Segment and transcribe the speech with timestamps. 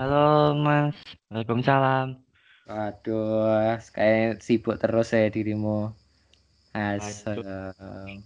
[0.00, 0.96] Halo Mas,
[1.28, 2.16] Waalaikumsalam.
[2.64, 5.92] Waduh, kayak sibuk terus ya dirimu.
[6.72, 8.24] Aduh, Asem.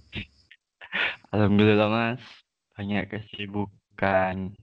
[1.35, 2.23] Alhamdulillah Mas,
[2.79, 4.55] banyak kesibukan.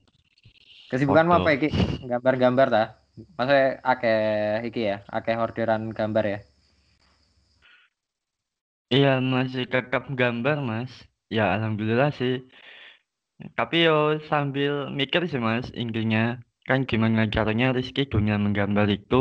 [0.88, 1.56] Kesibukanmu apa Foto.
[1.60, 1.68] iki?
[2.08, 2.84] Gambar-gambar ta?
[3.36, 4.20] Maksudnya akeh
[4.72, 6.38] iki ya, akeh orderan gambar ya.
[8.88, 10.92] Iya masih tetap gambar Mas.
[11.28, 12.48] Ya Alhamdulillah sih.
[13.52, 19.16] Tapi yo sambil mikir sih Mas, intinya kan gimana caranya Rizky dunia menggambar itu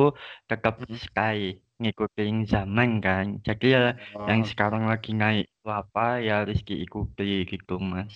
[0.50, 0.98] tetap Hmm.
[1.04, 1.40] stay
[1.82, 3.26] ngikutin zaman kan.
[3.48, 3.82] Jadi ya
[4.30, 8.14] yang Oh, sekarang lagi naik itu apa ya Rizky ikuti gitu Mas.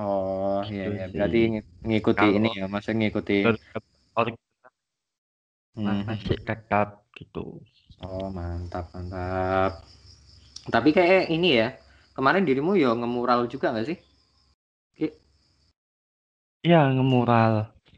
[0.00, 1.02] oh iya Itu ya.
[1.10, 1.14] sih.
[1.14, 3.34] Berarti ng- ngikuti ini Kalau ya, maksudnya ngikuti.
[3.42, 3.84] tetap
[5.76, 6.02] Hmm.
[6.08, 7.38] masih tetap gitu.
[8.06, 9.72] Oh, mantap, mantap.
[10.74, 11.68] Tapi kayak ini ya,
[12.16, 13.98] kemarin dirimu ya ngemural juga nggak sih?
[14.98, 15.06] Ki?
[16.66, 17.52] Iya ngemural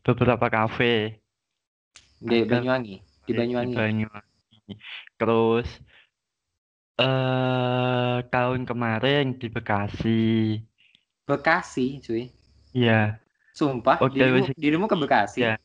[0.06, 1.18] beberapa kafe
[2.20, 3.74] Di ada Banyuwangi, di di Banyuwangi.
[3.76, 4.72] Banyuwangi.
[5.18, 5.68] Terus
[6.96, 10.16] eh tahun kemarin di Bekasi.
[11.28, 12.24] Bekasi, cuy.
[12.72, 13.18] Iya.
[13.56, 15.38] Sumpah, Oke dirimu wis dirimu ke Bekasi.
[15.44, 15.56] ya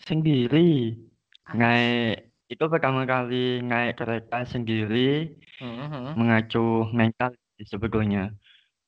[0.00, 0.96] sendiri
[1.44, 1.58] Anjir.
[1.60, 2.14] naik
[2.48, 6.16] itu pertama kali naik kereta sendiri Mhm.
[6.18, 7.30] mengacu mental
[7.62, 8.32] sebetulnya.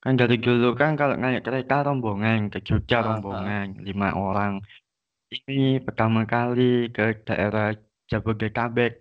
[0.02, 3.06] Kan dari dulu kan kalau naik kereta rombongan ke Jogja Ah, ah.
[3.06, 4.58] rombongan lima orang.
[5.30, 7.72] Ini pertama kali ke daerah
[8.10, 9.00] Jabodetabek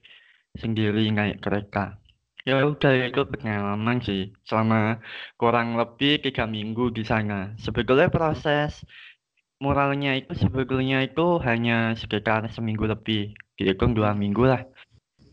[0.61, 1.97] sendiri naik kereta.
[2.45, 5.01] Ya udah itu pengalaman sih selama
[5.37, 7.53] kurang lebih tiga minggu di sana.
[7.57, 8.81] Sebetulnya proses
[9.61, 14.61] muralnya itu sebetulnya itu hanya sekitar seminggu lebih, dihitung dua minggu lah.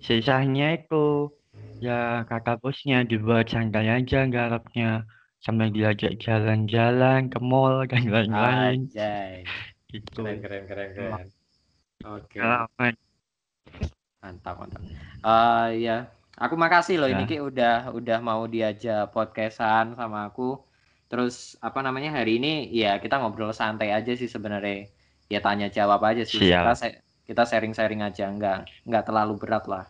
[0.01, 1.33] Sisanya itu
[1.81, 5.05] ya kata bosnya dibuat santai aja garapnya
[5.45, 9.45] sampai diajak jalan-jalan ke mall dan lain-lain Anjay.
[9.93, 10.21] gitu.
[10.25, 11.29] Keren, keren, keren, keren.
[12.07, 12.95] Oke, Pengalaman.
[14.23, 14.83] mantap, mantap.
[15.27, 15.97] Eh ya,
[16.39, 17.29] aku makasih loh ini Ya.
[17.31, 20.59] Ki udah udah mau diajak podcastan sama aku.
[21.11, 24.87] Terus apa namanya hari ini ya kita ngobrol santai aja sih sebenarnya.
[25.33, 26.39] Ya tanya jawab aja sih.
[26.41, 26.81] Kita Siap.
[26.81, 28.57] se- kita sharing-sharing aja, nggak
[28.89, 29.85] nggak terlalu berat lah.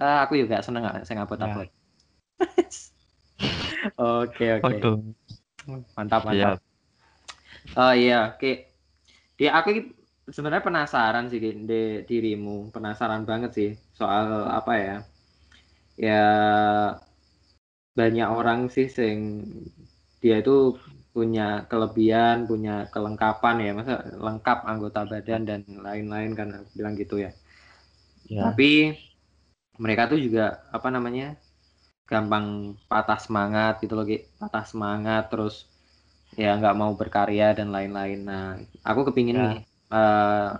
[0.00, 1.66] Eh, aku juga seneng nggak saya Ya.
[3.98, 4.76] Oke, oke.
[5.96, 6.58] Mantap, mantap.
[6.58, 7.76] siap.
[7.78, 8.50] Oh iya, oke.
[9.38, 9.94] Dia aku ki-
[10.30, 14.96] sebenarnya penasaran sih Ki, di dirimu, penasaran banget sih soal apa ya?
[16.00, 16.22] Ya
[17.98, 19.18] banyak orang sih sing
[20.22, 20.76] dia itu
[21.10, 23.94] punya kelebihan, punya kelengkapan ya, masa
[24.26, 27.30] lengkap anggota badan dan lain-lain kan aku bilang gitu ya.
[28.30, 28.46] Ya.
[28.52, 28.94] Tapi
[29.82, 31.34] mereka tuh juga apa namanya?
[32.10, 32.46] Gampang
[32.90, 34.16] patah semangat gitu loh, Ki.
[34.40, 35.54] Patah semangat terus
[36.42, 38.18] ya nggak mau berkarya dan lain-lain.
[38.30, 38.46] Nah,
[38.88, 39.42] aku kepingin Ya.
[39.44, 39.60] nih
[39.94, 40.50] eh,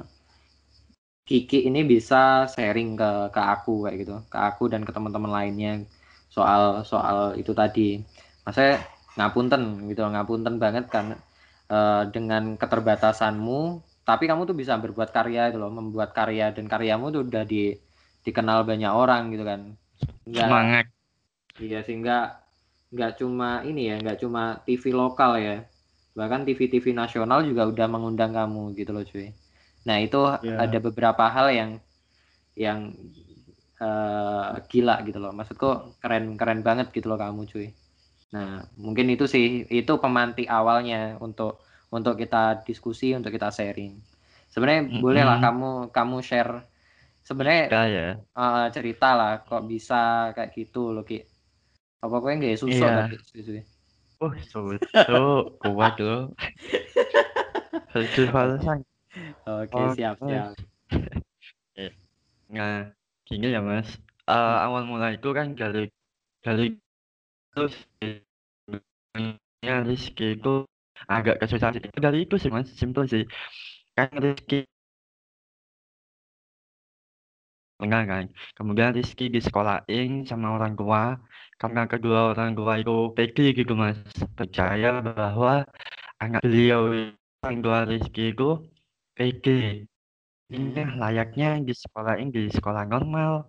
[1.29, 2.23] Kiki ini bisa
[2.55, 5.73] sharing ke ke aku kayak gitu, ke aku dan ke teman-teman lainnya
[6.37, 6.63] soal
[6.93, 7.89] soal itu tadi.
[8.45, 8.75] Maksudnya
[9.19, 11.07] ngapunten gitu, loh, ngapunten banget kan
[11.77, 13.61] eh, dengan keterbatasanmu,
[14.09, 17.63] tapi kamu tuh bisa berbuat karya itu loh, membuat karya dan karyamu tuh udah di
[18.27, 19.61] dikenal banyak orang gitu kan.
[20.31, 20.87] Nggak Semangat.
[21.65, 22.13] Iya sehingga
[22.95, 25.55] nggak cuma ini ya, nggak cuma TV lokal ya,
[26.19, 29.27] bahkan TV-TV nasional juga udah mengundang kamu gitu loh cuy.
[29.87, 30.53] Nah itu Ya.
[30.63, 31.71] ada beberapa hal yang
[32.65, 32.81] yang
[33.83, 35.69] eh, gila gitu loh, maksudku
[36.03, 37.67] keren keren banget gitu loh kamu cuy.
[38.35, 38.49] Nah
[38.85, 39.45] mungkin itu sih
[39.81, 40.97] itu pemantik awalnya
[41.27, 41.53] untuk
[41.97, 42.37] untuk kita
[42.69, 43.93] diskusi, untuk kita sharing.
[44.53, 45.45] Sebenarnya boleh lah Mm-mm.
[45.45, 46.53] kamu kamu share
[47.29, 48.25] sebenarnya Ya ya.
[48.41, 51.19] eh, cerita lah kok bisa kayak gitu loh Ki.
[52.01, 53.05] Apa kowe nggak susuk Iya.
[53.05, 53.53] tadi susu
[54.21, 54.77] Oh, susu
[55.61, 56.33] kuat loh.
[57.93, 58.81] Festival sang.
[59.49, 60.53] Oke, Oh, siap, siap.
[62.53, 62.93] Nah,
[63.25, 63.89] gini ya Mas.
[64.29, 65.89] Eh, awal mula itu kan dari
[66.45, 66.77] dari
[67.57, 67.75] terus
[69.65, 70.69] ya Rizky itu
[71.09, 71.81] agak kesusahan.
[71.97, 73.25] Dari itu sih Mas, simple sih.
[73.97, 74.69] Kan Rizky
[77.83, 78.25] enggak kan.
[78.57, 81.17] Kemudian Rizky disekolahin sama orang tua.
[81.61, 84.01] Karena kedua orang tua itu pede gitu Mas.
[84.39, 85.65] Percaya bahwa
[86.23, 86.81] anak beliau
[87.45, 88.65] orang tua Rizky itu
[89.17, 89.85] pede.
[90.51, 90.99] Ini Hmm.
[90.99, 93.47] layaknya disekolahin di sekolah normal.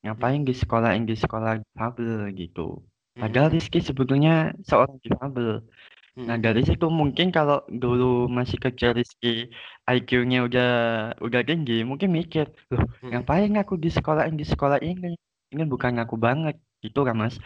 [0.00, 2.80] Ngapain disekolahin di sekolah difabel gitu.
[3.18, 5.60] Padahal Rizky sebetulnya seorang difabel.
[6.18, 6.42] Nah Hmm.
[6.42, 9.46] dari situ mungkin kalau dulu masih kecil Rizky
[9.86, 10.70] IQ-nya udah
[11.22, 13.14] udah tinggi, mungkin mikir, loh Hmm.
[13.14, 15.14] ngapain aku disekolahin di sekolah ini?
[15.54, 17.38] Ini bukan aku banget, gitu kan Mas.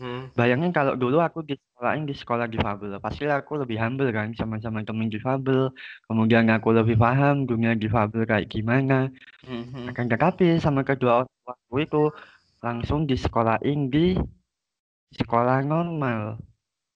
[0.00, 0.32] Hmm.
[0.34, 5.12] Bayangin kalau dulu aku disekolahin di sekolah difabel, pasti aku lebih humble kan sama-sama temen
[5.12, 5.70] difabel.
[6.08, 9.12] Kemudian aku lebih paham dunia difabel kayak gimana.
[9.44, 9.86] Hmm.
[9.86, 12.08] Akan tetapi sama kedua orang itu
[12.64, 14.16] langsung disekolahin di
[15.14, 16.40] sekolah normal.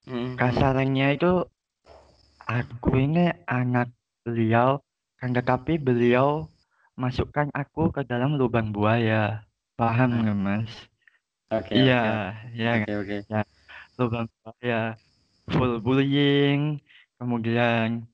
[0.08, 0.40] Hmm.
[0.40, 1.44] Kasarnya itu
[2.48, 3.92] aku ini anak
[4.24, 4.80] beliau,
[5.20, 6.48] kan tetapi beliau
[6.96, 9.44] masukkan aku ke dalam lubang buaya.
[9.76, 10.18] Paham Ah.
[10.24, 10.72] nggak mas?
[11.52, 11.72] Oke.
[11.76, 12.56] Iya, oke.
[12.56, 13.16] ya, Oke oke.
[13.28, 13.40] ya,
[14.00, 14.80] lubang buaya,
[15.52, 16.80] full bullying,
[17.20, 18.08] kemudian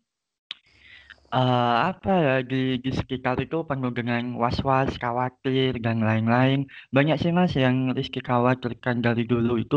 [1.37, 6.59] eh apa ya di di sekitar itu penuh dengan was-was, khawatir dan lain-lain.
[6.97, 9.77] Banyak sih mas yang Rizky khawatirkan dari dulu itu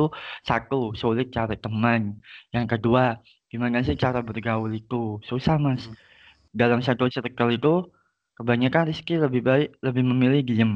[0.50, 2.02] satu sulit cari teman,
[2.56, 3.04] yang kedua
[3.52, 4.96] gimana sih cara bergaul itu
[5.30, 5.82] susah mas.
[5.82, 5.94] Hmm.
[6.62, 7.70] Dalam satu circle itu
[8.38, 10.72] kebanyakan Rizky lebih baik lebih memilih diem.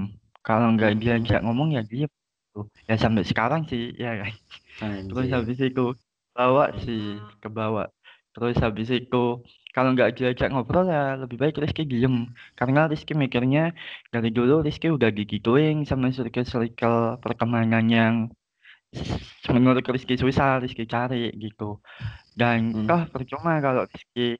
[0.47, 1.01] Kalau nggak Hmm.
[1.01, 2.11] diajak ngomong ya diem.
[2.53, 2.65] Tuh.
[2.89, 4.33] Ya sampai sekarang sih ya kan.
[5.09, 5.35] Terus Anjir.
[5.35, 5.81] habis itu
[6.37, 7.01] bawa sih
[7.43, 7.87] ke bawah.
[8.33, 9.17] Terus habis itu
[9.71, 12.27] kalau nggak diajak ngobrol ya lebih baik Rizky diem.
[12.59, 13.71] Karena Rizky mikirnya
[14.11, 18.13] dari dulu Rizky udah digituin sama circle-circle pertemanan yang
[19.47, 21.79] menurut Rizky susah Rizky cari gitu.
[22.35, 22.87] Dan Hmm.
[22.87, 24.35] toh percuma kalau Rizky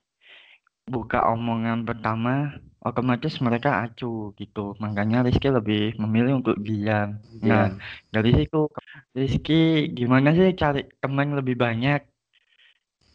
[0.84, 2.52] buka omongan pertama
[2.84, 4.76] otomatis mereka acuh gitu.
[4.84, 7.16] Makanya Rizky lebih memilih untuk diam.
[7.40, 7.80] Nah, Diam.
[8.12, 8.68] dari situ
[9.16, 12.11] Rizky gimana sih cari teman lebih banyak?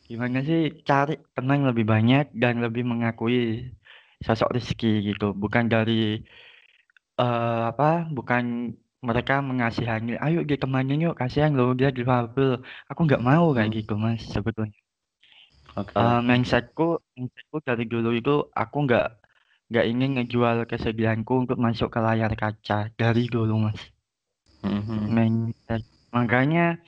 [0.08, 3.36] Gimana sih cari teman lebih banyak dan lebih mengakui
[4.26, 5.24] sosok Rizky gitu.
[5.42, 6.22] Bukan dari
[7.22, 7.84] eh apa?
[8.16, 8.44] Bukan
[9.08, 12.50] mereka mengasihani, ayo ditemanin yuk, kasihan loh dia difabel.
[12.90, 13.78] Aku nggak mau kayak Hmm.
[13.78, 14.76] gitu mas sebetulnya.
[15.78, 15.92] Oke.
[15.94, 16.82] Eh, mindsetku,
[17.16, 19.06] mindsetku dari dulu itu aku nggak
[19.70, 23.80] nggak ingin ngejual kesedihanku untuk masuk ke layar kaca dari dulu mas.
[24.64, 25.10] Hmm.
[25.14, 25.82] Mindset.
[26.16, 26.80] Makanya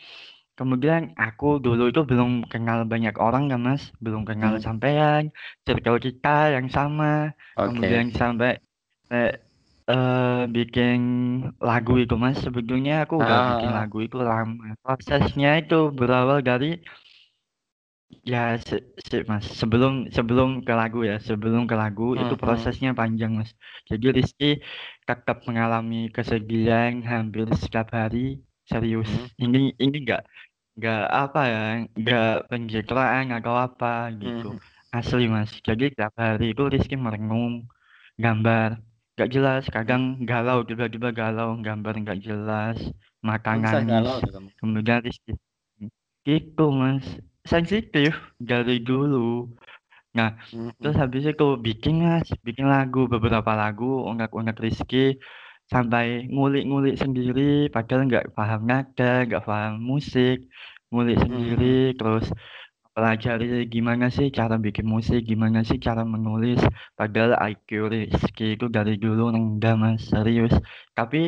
[0.59, 4.63] kemudian aku dulu itu belum kenal banyak orang kan mas, belum kenal Hmm.
[4.67, 5.23] sampean,
[5.67, 7.07] circle kita yang sama,
[7.57, 7.69] Oke.
[7.69, 8.51] kemudian sampai
[9.15, 9.31] eh,
[9.91, 10.99] eh, bikin
[11.69, 12.37] lagu itu mas.
[12.47, 13.79] Sebetulnya aku udah bikin Ah.
[13.79, 14.65] lagu itu lama.
[14.85, 16.67] Prosesnya itu berawal dari
[18.33, 18.77] Ya, se
[19.09, 22.41] se Mas, sebelum sebelum ke lagu ya, sebelum ke lagu itu Hmm.
[22.43, 23.51] prosesnya panjang, Mas.
[23.91, 24.47] Jadi Rizky
[25.09, 28.41] tetap mengalami kesedihan hampir setiap hari,
[28.71, 29.09] serius.
[29.09, 29.27] Hmm.
[29.45, 30.23] Ini ini enggak
[30.79, 31.61] enggak apa ya,
[31.99, 34.47] enggak pencitraan atau apa gitu.
[34.55, 34.63] Hmm.
[34.95, 35.51] Asli, Mas.
[35.69, 37.69] Jadi setiap hari itu Rizky merenung,
[38.17, 38.81] gambar
[39.19, 42.79] nggak jelas, kadang galau, tiba-tiba galau, gambar nggak jelas,
[43.27, 43.91] mata Kok bisa nangis.
[43.91, 44.49] galau tuh kamu?
[44.63, 45.33] Kemudian Rizky
[46.29, 47.05] gitu, Mas.
[47.49, 49.49] Sensitif dari dulu.
[50.17, 50.73] Nah, Hmm.
[50.81, 55.17] terus habis itu bikin mas, bikin lagu beberapa lagu, ungkap-ungkap Rizky
[55.73, 56.05] sampai
[56.35, 57.43] ngulik-ngulik sendiri,
[57.75, 60.37] padahal nggak paham nada, nggak paham musik,
[60.93, 61.97] ngulik sendiri, Hmm.
[61.99, 62.27] terus
[62.95, 63.45] pelajari
[63.75, 66.61] gimana sih cara bikin musik, gimana sih cara menulis,
[66.99, 70.55] padahal IQ Rizky itu dari dulu rendah mas, serius.
[70.99, 71.19] Tapi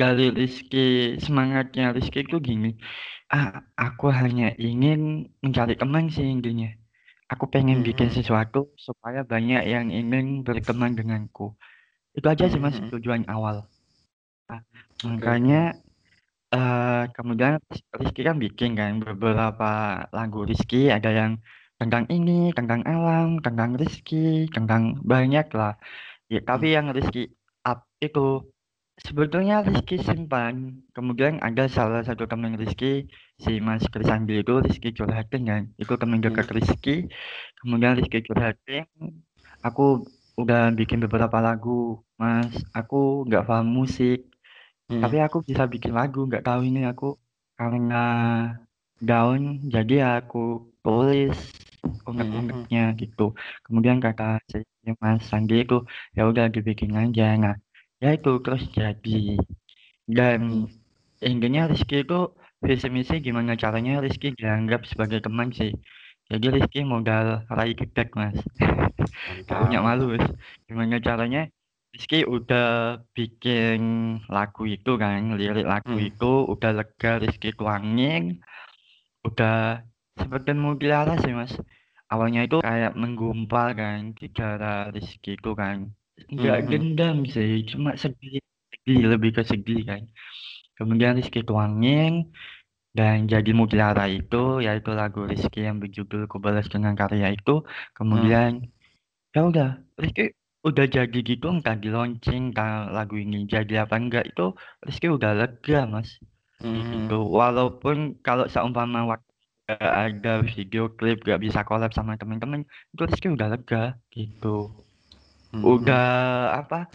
[0.00, 0.78] dari Rizky,
[1.24, 2.68] semangatnya Rizky itu gini,
[3.34, 3.48] ah,
[3.84, 4.98] aku hanya ingin
[5.44, 6.68] mencari teman sih intinya.
[7.32, 8.16] Aku pengen bikin Hmm.
[8.16, 11.44] sesuatu supaya banyak yang ingin berteman denganku.
[12.16, 13.56] Itu aja sih mas tujuan awal.
[14.50, 14.60] Nah,
[15.04, 15.76] makanya
[16.54, 17.58] eh kemudian
[18.00, 19.70] Rizky kan bikin kan beberapa
[20.16, 21.32] lagu Rizky ada yang
[21.80, 25.76] tentang ini, tentang alam, tentang Rizky, tentang banyak lah.
[26.32, 26.76] Ya, tapi Hmm.
[26.76, 27.28] yang Rizky
[27.68, 28.42] up itu
[29.06, 30.80] sebetulnya Rizky simpan.
[30.96, 33.04] Kemudian ada salah satu teman Rizky,
[33.44, 35.62] si Mas Krisandi itu Rizky curhatin kan.
[35.82, 36.56] Itu teman dekat Hmm.
[36.56, 37.04] Rizky.
[37.60, 38.84] Kemudian Rizky curhatin,
[39.66, 40.06] aku
[40.40, 41.70] udah bikin beberapa lagu,
[42.20, 42.52] Mas.
[42.78, 42.96] Aku
[43.28, 44.18] nggak paham musik,
[44.90, 45.00] Hmm.
[45.02, 46.18] tapi aku bisa bikin lagu.
[46.28, 47.06] Nggak tahu ini aku
[47.58, 47.96] karena
[49.08, 49.40] down,
[49.74, 50.38] jadi aku
[50.84, 51.36] tulis
[52.08, 53.22] unek-uneknya gitu.
[53.66, 54.58] Kemudian kata si
[55.02, 55.76] Mas Sandi itu
[56.16, 57.24] ya udah dibikin aja.
[57.42, 57.54] Nah,
[58.02, 59.36] ya itu terus jadi.
[60.18, 60.66] Dan Hmm.
[61.30, 62.18] intinya Rizky itu
[62.66, 65.70] visi misi gimana caranya Rizky dianggap sebagai teman sih.
[66.26, 68.34] Jadi Rizky modal raih feedback mas.
[69.48, 70.26] Gak punya malu mas.
[70.66, 71.46] Gimana caranya
[71.94, 73.80] Rizky udah bikin
[74.28, 76.08] lagu itu kan, lirik lagu Hmm.
[76.10, 78.42] itu udah lega Rizky tuangin,
[79.24, 79.80] udah
[80.18, 81.54] seperti mutiara sih mas.
[82.12, 85.88] Awalnya itu kayak menggumpal kan darah Rizky itu kan.
[86.28, 86.68] Nggak Hmm.
[86.68, 88.42] dendam sih, cuma sedih,
[88.72, 90.02] sedih lebih ke sedih kan.
[90.76, 92.28] Kemudian Rizky tuangin
[92.96, 97.60] dan jadi mutiara itu yaitu lagu Rizky yang berjudul Ku Balas Dengan Karya itu.
[97.92, 98.64] Kemudian
[99.36, 100.32] ya udah Rizky
[100.64, 105.36] udah jadi gitu entah di launching entah lagu ini jadi apa enggak itu Rizky udah
[105.36, 106.16] lega mas.
[106.56, 107.18] Gitu.
[107.20, 109.28] Walaupun kalau seumpama waktu
[109.68, 112.64] gak ada video klip gak bisa collab sama temen-temen
[112.96, 114.72] itu Rizky udah lega gitu.
[115.54, 115.62] Hmm.
[115.62, 116.08] udah
[116.58, 116.90] apa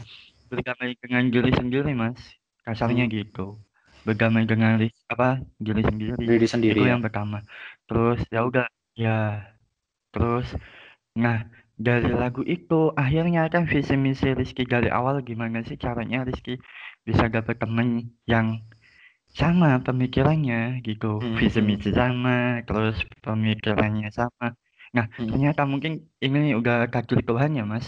[0.51, 2.17] berdamai dengan diri sendiri mas.
[2.65, 3.61] Kasarnya gitu
[4.07, 5.25] berdamai dengan ri- apa
[5.65, 6.25] diri sendiri.
[6.29, 6.91] Diri sendiri itu ya.
[6.91, 7.37] yang pertama.
[7.87, 8.65] Terus ya udah
[9.03, 9.09] ya.
[10.13, 10.47] Terus
[11.23, 11.37] nah
[11.87, 16.53] dari lagu itu akhirnya kan visi misi Rizky dari awal gimana sih caranya Rizky
[17.07, 17.87] bisa dapet temen
[18.31, 18.47] yang
[19.39, 21.07] sama pemikirannya gitu.
[21.21, 21.67] Hmm, visi hmm.
[21.69, 22.31] misi sama
[22.67, 24.45] terus pemikirannya sama.
[24.95, 25.27] Nah Hmm.
[25.31, 25.91] ternyata mungkin
[26.25, 27.87] ini udah takdir Tuhan ya mas.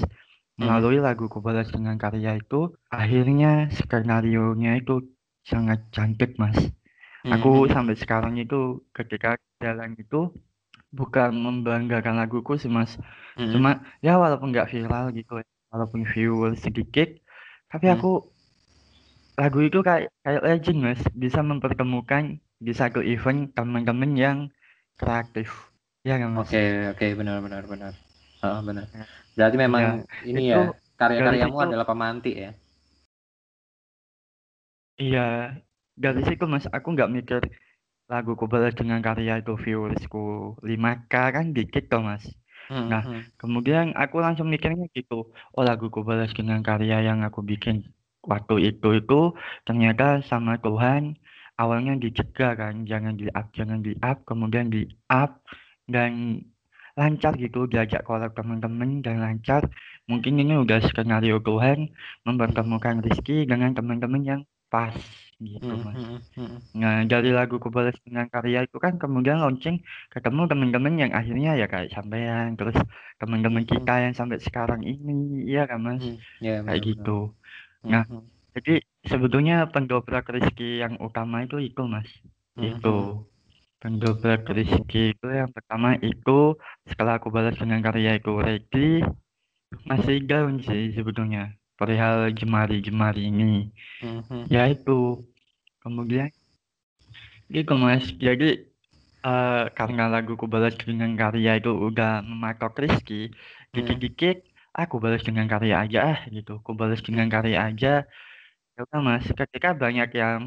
[0.61, 2.55] Melalui lagu Kubalas dengan karya itu
[3.01, 4.93] akhirnya skenario nya itu
[5.51, 6.57] sangat cantik mas
[7.33, 7.73] aku Hmm.
[7.75, 9.29] sampai sekarang itu ketika
[9.63, 10.31] jalan itu
[10.99, 12.91] bukan membanggakan laguku sih mas
[13.37, 13.53] Hmm.
[13.53, 13.69] cuma
[14.05, 17.09] ya walaupun nggak viral gitu ya, walaupun viewer sedikit
[17.71, 17.93] tapi Hmm.
[17.95, 18.07] aku
[19.41, 22.23] lagu itu kayak kayak legend mas bisa mempertemukan
[22.65, 24.37] di satu event teman-teman yang
[24.99, 25.49] kreatif
[26.07, 26.57] ya kan mas Oke,
[26.93, 27.93] oke, benar, benar, benar.
[28.45, 28.85] Oh, benar.
[28.93, 29.05] Ya.
[29.37, 29.89] Berarti memang Ya,
[30.29, 30.57] ini itu ya,
[30.99, 32.49] karya-karyamu adalah pemantik ya.
[35.01, 35.19] Iya
[36.03, 37.41] dari situ mas aku nggak mikir
[38.11, 40.17] laguku balas dengan karya itu viewersku
[40.69, 42.23] 5k kan dikit toh mas.
[42.69, 43.21] Hmm, Nah, hmm.
[43.41, 45.15] kemudian aku langsung mikirnya gitu
[45.55, 47.75] oh laguku balas dengan karya yang aku bikin
[48.31, 49.15] waktu itu itu
[49.67, 51.01] ternyata sama Tuhan
[51.61, 52.75] awalnya dicegah kan.
[52.91, 54.81] Jangan di up jangan di up kemudian di
[55.11, 55.31] up
[55.93, 56.11] dan
[56.99, 59.61] lancar gitu diajak collab teman-teman dan lancar.
[60.09, 61.89] Mungkin ini udah skenario Tuhan
[62.27, 64.41] mempertemukan Rizky dengan teman-teman yang
[64.73, 64.95] pas
[65.51, 66.57] gitu Hmm, mas hmm, hmm.
[66.81, 69.77] Nah, dari lagu Kubalas dengan karya itu kan kemudian launching
[70.13, 72.77] ketemu teman-teman yang akhirnya ya kayak sampean, terus
[73.21, 73.73] teman-teman Hmm.
[73.73, 75.13] kita yang sampai sekarang ini,
[75.49, 76.03] iya kan Mas?
[76.03, 76.15] Hmm.
[76.39, 77.11] Ya, Kayak gitu.
[77.93, 78.71] Nah, Hmm, Jadi
[79.11, 82.09] sebetulnya pendobrak Rizky yang utama itu itu Mas.
[82.67, 82.89] Itu.
[83.81, 86.31] Pendobrak Rizky itu yang pertama itu
[86.89, 89.03] setelah aku balas dengan karya itu ready
[89.89, 91.41] masih down sih sebetulnya
[91.83, 93.73] perihal jemari-jemari ini.
[94.01, 94.43] hmm, hmm.
[94.53, 95.23] Ya itu.
[95.83, 96.29] Kemudian
[97.55, 98.45] gitu mas, jadi
[99.27, 103.15] eh, karena lagu ku balas dengan karya itu udah mematok Rizky,
[103.75, 104.37] dikit-dikit
[104.81, 107.89] aku balas dengan karya aja ah gitu, ku balas dengan karya aja.
[108.75, 110.41] Ya udah mas, ketika banyak yang,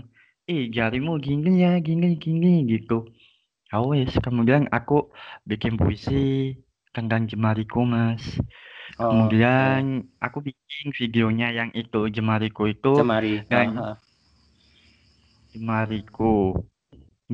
[0.51, 2.95] ih jarimu gini ya, gini gini gitu.
[3.71, 4.95] Ya wes, kemudian aku
[5.51, 6.15] bikin puisi
[6.97, 8.25] tentang jemariku mas.
[8.99, 9.81] Oh, Kemudian
[10.25, 13.47] aku bikin videonya yang itu jemariku itu Jemari.
[13.53, 14.03] dan ah.
[15.53, 16.55] jemariku.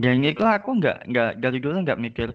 [0.03, 2.29] Dan itu aku nggak nggak dari dulu nggak mikir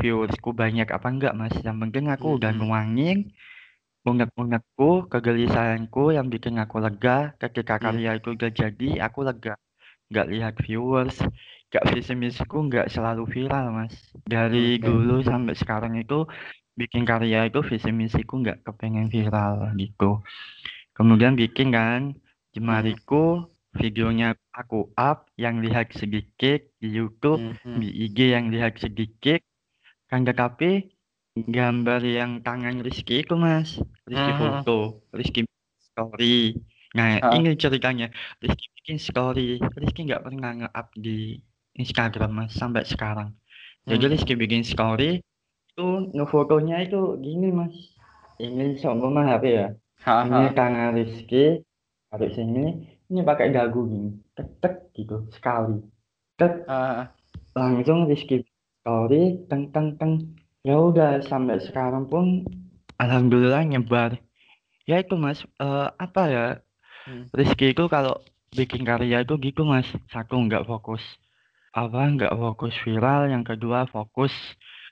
[0.00, 1.54] viewersku banyak apa enggak mas.
[1.66, 2.60] Yang penting aku udah Mm-mm.
[2.60, 3.16] nuangin
[4.08, 7.34] unek-unekku, kegelisahanku yang bikin aku lega.
[7.42, 7.90] Ketika Hmm.
[7.90, 9.54] karya itu udah jadi, aku lega.
[10.10, 11.16] Nggak lihat viewers,
[11.70, 13.94] nggak visi misiku nggak selalu viral mas.
[14.32, 14.88] Dari Oke.
[14.88, 16.26] dulu sampai sekarang itu
[16.80, 20.24] bikin karya itu visi misiku nggak kepengen viral gitu.
[20.96, 22.16] Kemudian bikin kan
[22.50, 27.78] jemariku videonya aku up yang lihat sedikit di YouTube Hmm, hmm.
[27.78, 29.38] di IG yang lihat sedikit
[30.10, 30.90] kan tetapi
[31.38, 34.40] gambar yang tangan Rizky itu mas Rizky Mhm.
[34.42, 34.78] foto
[35.14, 35.46] Rizky
[35.78, 36.58] story
[36.90, 37.38] nah Ah.
[37.38, 38.10] ini ceritanya
[38.42, 41.38] Rizky bikin story Rizky nggak pernah nge-up di
[41.78, 43.30] Instagram mas sampai sekarang
[43.86, 44.12] jadi Hmm.
[44.18, 45.22] Rizky bikin story
[45.80, 47.72] itu ngefotonya itu gini mas.
[48.36, 49.68] Ini seumpama HP ya.
[50.04, 51.64] Ha, ini tangan Rizky
[52.12, 55.80] taruh sini ini pakai dagu gini tek tek gitu sekali.
[56.36, 56.68] Tek
[57.56, 58.44] langsung Rizky
[58.84, 60.36] story teng teng teng.
[60.60, 62.44] Ya udah sampai sekarang pun
[63.00, 64.20] alhamdulillah nyebar.
[64.84, 66.46] Ya itu mas eh, apa ya?
[67.08, 67.32] Hmm.
[67.32, 68.20] Rizky itu kalau
[68.52, 69.88] bikin karya itu gitu mas.
[70.12, 71.00] Satu nggak fokus
[71.70, 74.34] apa nggak fokus viral yang kedua fokus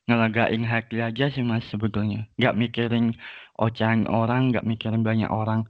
[0.08, 2.24] ngelegain hati aja sih mas sebetulnya.
[2.40, 3.06] Nggak mikirin
[3.60, 5.68] ocehan orang nggak mikirin banyak orang.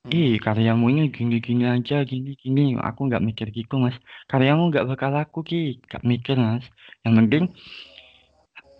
[0.00, 0.16] Hmm.
[0.16, 2.78] ih karyamu ini gini-gini aja gini-gini.
[2.88, 3.96] Aku nggak mikir gitu mas.
[4.30, 5.82] Karyamu nggak bakal laku ki.
[5.90, 6.64] Nggak mikir mas.
[7.04, 7.44] Yang penting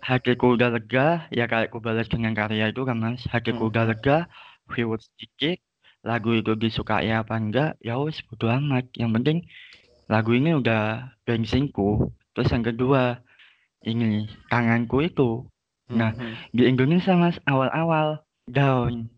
[0.01, 3.21] hatiku udah lega ya kayak aku balas dengan karya itu kan mas.
[3.29, 3.91] Hatiku udah Hmm.
[3.93, 4.17] lega
[4.71, 5.59] viewers sedikit
[6.01, 8.89] lagu itu disukai apa enggak ya wes bodo amat.
[8.97, 9.37] Yang penting
[10.09, 13.21] lagu ini udah bensinku terus yang kedua
[13.81, 15.45] ini tanganku itu
[15.91, 16.39] Nah, Hmm.
[16.55, 19.11] di Indonesia mas awal-awal down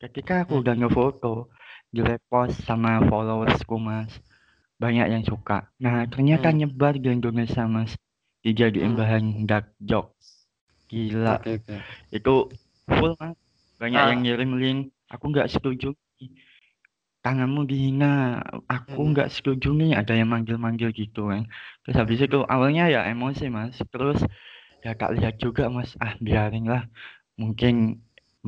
[0.00, 0.62] ketika aku Hmm.
[0.64, 1.52] udah ngefoto
[1.92, 4.08] di repost sama followersku mas
[4.80, 6.64] banyak yang suka nah ternyata Hmm.
[6.64, 7.92] nyebar di Indonesia mas
[8.40, 8.98] dijadiin Hmm.
[8.98, 10.48] bahan dark jokes
[10.88, 11.76] gila Oke, oke.
[12.08, 12.34] itu
[12.88, 13.36] full mas
[13.76, 14.08] banyak Ah.
[14.08, 14.78] yang ngirim link
[15.12, 15.92] aku nggak setuju
[17.24, 19.10] tanganmu dihina aku Hmm.
[19.16, 21.42] nggak setuju nih ada yang manggil-manggil gitu kan.
[21.82, 23.76] Terus habis itu awalnya ya emosi mas.
[23.92, 24.20] Terus
[24.84, 25.90] ya tak lihat juga mas.
[26.04, 26.84] Ah biarin lah.
[27.40, 27.74] Mungkin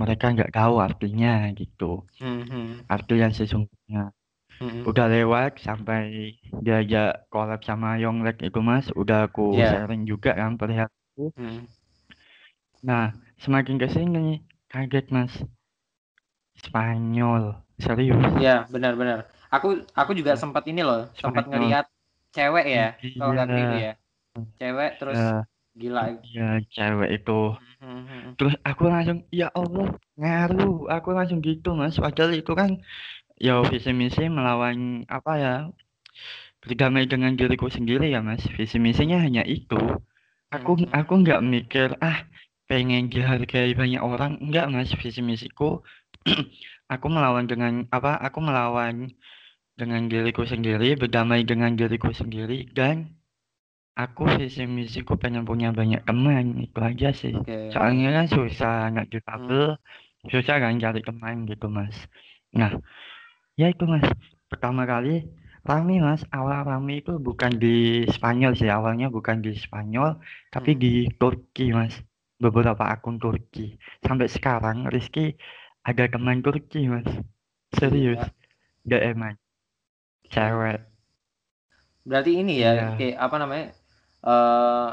[0.01, 2.05] mereka nggak tahu artinya gitu.
[2.21, 2.85] Hmm.
[2.89, 4.13] arti yang sesungguhnya.
[4.57, 4.89] Hmm.
[4.89, 6.33] udah lewat sampai
[6.65, 8.89] diajak collab sama Yonglek itu mas.
[8.97, 9.85] Udah aku Iya.
[9.85, 11.69] sharing juga kan perihal itu Hmm.
[12.81, 13.13] nah
[13.45, 14.41] semakin ke sini
[14.73, 15.33] kaget mas.
[16.57, 18.19] Spanyol serius?
[18.41, 19.29] Iya, benar-benar.
[19.53, 21.87] Aku aku juga Nah, sempat ini loh, sempat ngelihat
[22.35, 23.93] cewek ya, kalau nggak keliru iya ya.
[24.61, 26.03] Cewek terus ya gila.
[26.25, 27.41] iya cewek itu.
[27.79, 28.31] Hmm, hmm, hmm.
[28.41, 30.89] terus aku langsung ya Allah ngaruh.
[30.89, 32.01] Aku langsung gitu mas.
[32.01, 32.81] Padahal itu kan
[33.37, 35.55] ya visi misi melawan apa ya
[36.65, 38.43] berdamai dengan diriku sendiri ya mas.
[38.57, 39.79] Visi misinya hanya itu.
[40.51, 40.91] Aku hmm.
[40.97, 42.25] aku nggak mikir ah
[42.67, 44.41] pengen dihargai banyak orang.
[44.41, 45.85] Enggak mas visi misiku
[46.95, 48.95] aku melawan dengan apa aku melawan
[49.81, 52.97] dengan diriku sendiri berdamai dengan diriku sendiri dan
[54.03, 57.53] aku visi misiku pengen punya banyak teman itu aja sih Oke.
[57.73, 59.13] soalnya kan susah anak Hmm.
[59.13, 59.63] difabel
[60.33, 61.97] susah kan cari teman gitu mas
[62.59, 62.73] nah
[63.61, 64.07] ya itu mas
[64.51, 65.09] pertama kali
[65.69, 70.09] rame mas awal rame itu bukan di Spanyol sih awalnya bukan di Spanyol
[70.55, 70.81] tapi Hmm.
[70.83, 70.89] di
[71.21, 71.95] Turki mas
[72.45, 73.63] beberapa akun Turki
[74.07, 75.21] sampai sekarang Rizky
[75.89, 77.09] ada teman Turki mas
[77.79, 78.31] serius Gila.
[78.91, 79.35] gak emang
[80.33, 80.81] cewek
[82.09, 82.87] Berarti ini ya, Iya.
[82.97, 83.67] kayak apa namanya?
[84.27, 84.89] eh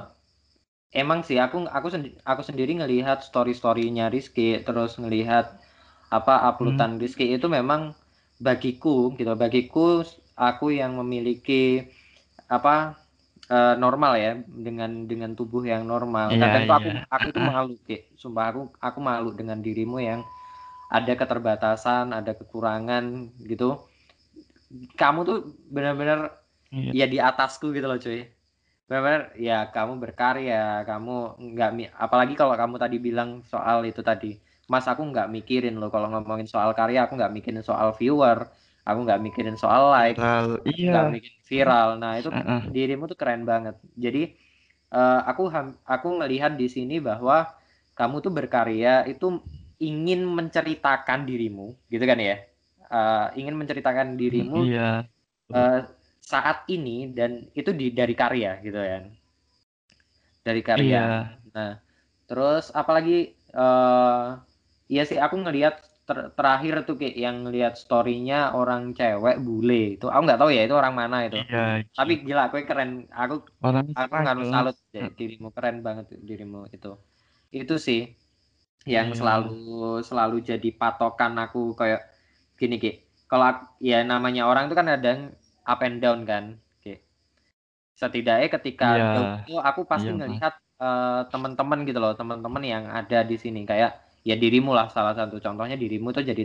[1.02, 5.46] emang sih aku aku sendi- aku sendiri ngelihat story-storynya Rizky, terus ngelihat
[6.18, 6.86] apa Hmm.
[6.90, 7.82] uploadan Rizky itu memang
[8.48, 9.88] bagiku gitu, bagiku
[10.50, 11.64] aku yang memiliki
[12.58, 12.76] apa
[13.56, 14.32] eh, normal ya
[14.68, 16.30] dengan dengan tubuh yang normal.
[16.32, 17.08] Iya, Kadang tuh aku iya.
[17.16, 20.22] aku itu malu kayak, sumpah aku aku malu dengan dirimu yang
[20.98, 23.04] ada keterbatasan, ada kekurangan
[23.52, 23.66] gitu.
[25.00, 25.38] Kamu tuh
[25.70, 26.20] benar-benar
[26.74, 26.92] Iya.
[27.00, 28.22] ya di atasku gitu loh cuy
[28.90, 31.12] benar-benar ya kamu berkarya kamu
[31.54, 31.70] nggak
[32.06, 34.28] apalagi kalau kamu tadi bilang soal itu tadi
[34.72, 38.40] mas aku nggak mikirin loh kalau ngomongin soal karya aku nggak mikirin soal viewer
[38.88, 40.50] aku nggak mikirin soal like Viral,
[40.90, 42.62] nggak iya mikirin viral nah itu Heeh.
[42.76, 44.20] dirimu tuh keren banget jadi
[44.96, 45.44] eh, aku
[45.94, 47.36] aku ngelihat di sini bahwa
[48.00, 49.26] kamu tuh berkarya itu
[49.90, 52.36] ingin menceritakan dirimu gitu kan ya?
[52.98, 54.88] Eh, ingin menceritakan dirimu iya.
[55.60, 55.80] eh,
[56.32, 59.04] saat ini dan itu di dari karya gitu kan
[60.44, 61.00] dari karya.
[61.00, 61.40] Iya.
[61.56, 61.72] Nah
[62.30, 64.26] terus apalagi eh
[64.94, 65.76] iya sih aku ngelihat
[66.08, 70.06] ter- terakhir tuh kayak yang ngelihat storynya orang cewek bule itu.
[70.12, 71.40] Aku nggak tahu ya itu orang mana itu.
[71.40, 72.92] Iya tapi gila aku keren.
[73.24, 75.48] Aku orang aku Spanyol salut deh dirimu.
[75.56, 76.92] Keren banget dirimu itu.
[77.54, 78.02] Itu sih
[78.86, 79.18] yang Iya.
[79.20, 79.54] selalu
[80.04, 82.02] selalu jadi patokan aku kayak
[82.60, 82.92] gini ki
[83.32, 85.24] kalau ya namanya orang itu kan ada yang
[85.66, 87.00] up and down kan ki
[87.96, 89.06] setidaknya ketika Iya.
[89.16, 90.20] down itu aku pasti Iya, Mas.
[90.20, 93.92] ngelihat eh, teman-teman gitu loh teman-teman yang ada di sini kayak
[94.28, 96.44] ya dirimu lah salah satu contohnya dirimu tuh jadi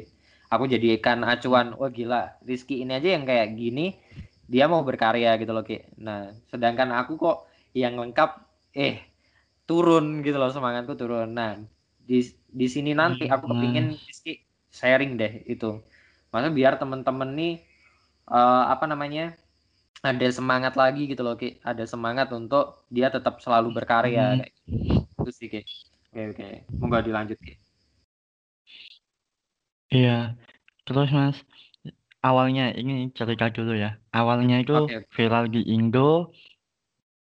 [0.52, 3.98] aku jadikan acuan oh gila Rizky ini aja yang kayak gini
[4.48, 7.36] dia mau berkarya gitu loh ki nah sedangkan aku kok
[7.74, 8.30] yang lengkap
[8.74, 9.02] eh
[9.68, 11.58] turun gitu loh semangatku turun nah
[12.08, 12.16] di
[12.60, 14.30] di sini nanti aku kepingin Rizky
[14.78, 15.66] sharing deh itu
[16.30, 17.52] maksudnya biar temen-temen nih
[18.36, 19.22] eh, apa namanya
[20.10, 22.64] ada semangat lagi gitu loh ki ada semangat untuk
[22.96, 24.40] dia tetap selalu berkarya Hmm.
[24.40, 24.78] kayak gitu.
[25.20, 25.60] itu sih ki
[26.12, 26.46] oke oke
[26.80, 27.52] monggo dilanjut ki
[29.94, 30.10] Iya,
[30.86, 31.36] terus Mas,
[32.28, 33.88] awalnya ini cerita dulu ya.
[34.18, 35.08] Awalnya itu oke.
[35.16, 36.00] viral di Indo,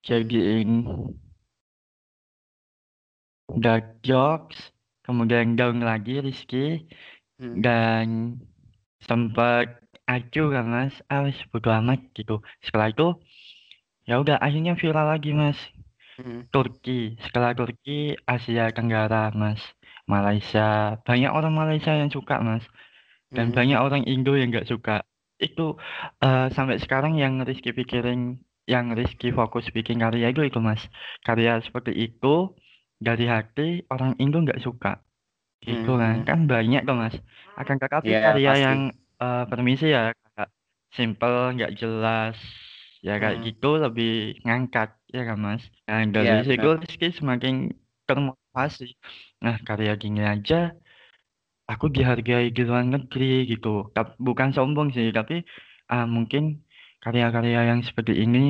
[0.06, 0.70] jadiin
[3.60, 4.58] dark jokes,
[5.06, 6.84] kemudian down lagi Rizky,
[7.38, 7.58] Hmm.
[7.66, 8.38] dan
[9.02, 12.40] sempat acuh kan Mas, ah bodo amat gitu.
[12.64, 13.06] Setelah itu,
[14.08, 15.58] ya udah akhirnya viral lagi Mas.
[16.18, 16.46] Hmm.
[16.54, 19.60] Turki, setelah Turki, Asia Tenggara Mas,
[20.06, 22.64] Malaysia, banyak orang Malaysia yang suka Mas.
[23.34, 23.56] dan Hmm.
[23.56, 25.02] banyak orang Indo yang nggak suka
[25.42, 25.74] itu
[26.22, 28.38] eh, sampai sekarang yang Rizky pikirin
[28.70, 30.82] yang Rizky fokus bikin karya itu itu mas
[31.26, 32.54] karya seperti itu
[33.08, 33.62] dari hati
[33.92, 34.88] orang Indo nggak suka
[35.68, 36.26] gitu kan Hmm.
[36.28, 37.14] kan banyak tuh mas
[37.60, 38.64] akan tetapi Iya, karya pasti.
[38.64, 38.80] yang
[39.22, 40.00] eh, permisi ya
[40.34, 40.48] kayak
[40.98, 42.36] simple nggak jelas
[43.06, 43.44] ya kayak Hmm.
[43.46, 44.08] gitu lebih
[44.44, 46.68] ngangkat ya kan mas nah dari Iya, situ.
[46.82, 47.54] Rizky semakin
[48.08, 48.84] termotivasi
[49.44, 50.56] nah karya gini aja
[51.72, 53.68] aku dihargai di luar negeri gitu.
[54.26, 55.34] Bukan sombong sih, tapi
[55.92, 56.42] ah, mungkin
[57.04, 58.42] karya-karya yang seperti ini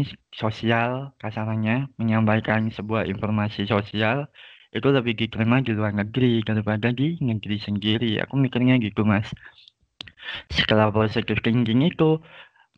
[0.42, 0.90] sosial
[1.22, 4.18] kasarannya menyampaikan sebuah informasi sosial
[4.76, 8.10] itu lebih diterima di luar negeri daripada di negeri sendiri.
[8.24, 9.28] Aku mikirnya gitu, Mas.
[10.56, 12.10] setelah positive thinking itu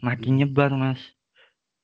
[0.06, 1.00] makin nyebar mas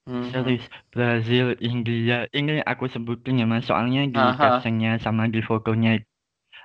[0.07, 0.31] Mhm.
[0.33, 5.91] serius Brazil India ini aku sebutin ya mas soalnya di captionnya sama di fotonya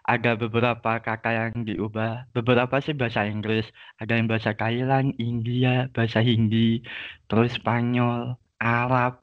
[0.08, 2.32] ada beberapa kata yang diubah.
[2.32, 3.68] Beberapa sih bahasa Inggris.
[4.00, 6.80] Ada yang bahasa Thailand India bahasa Hindi
[7.28, 9.20] terus Spanyol Arab.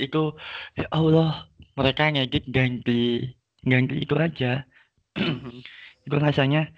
[0.00, 0.36] Itu
[0.72, 3.28] ya Allah mereka ngedit ganti
[3.62, 4.64] ganti itu aja.
[5.12, 5.60] Mhm.
[6.02, 6.72] itu rasanya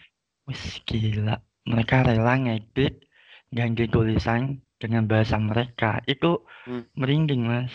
[0.44, 1.38] wis gila.
[1.64, 3.06] Mereka rela ngedit
[3.54, 6.02] ganti tulisan dengan bahasa mereka.
[6.04, 6.90] Itu Hmm.
[6.98, 7.70] merinding mas.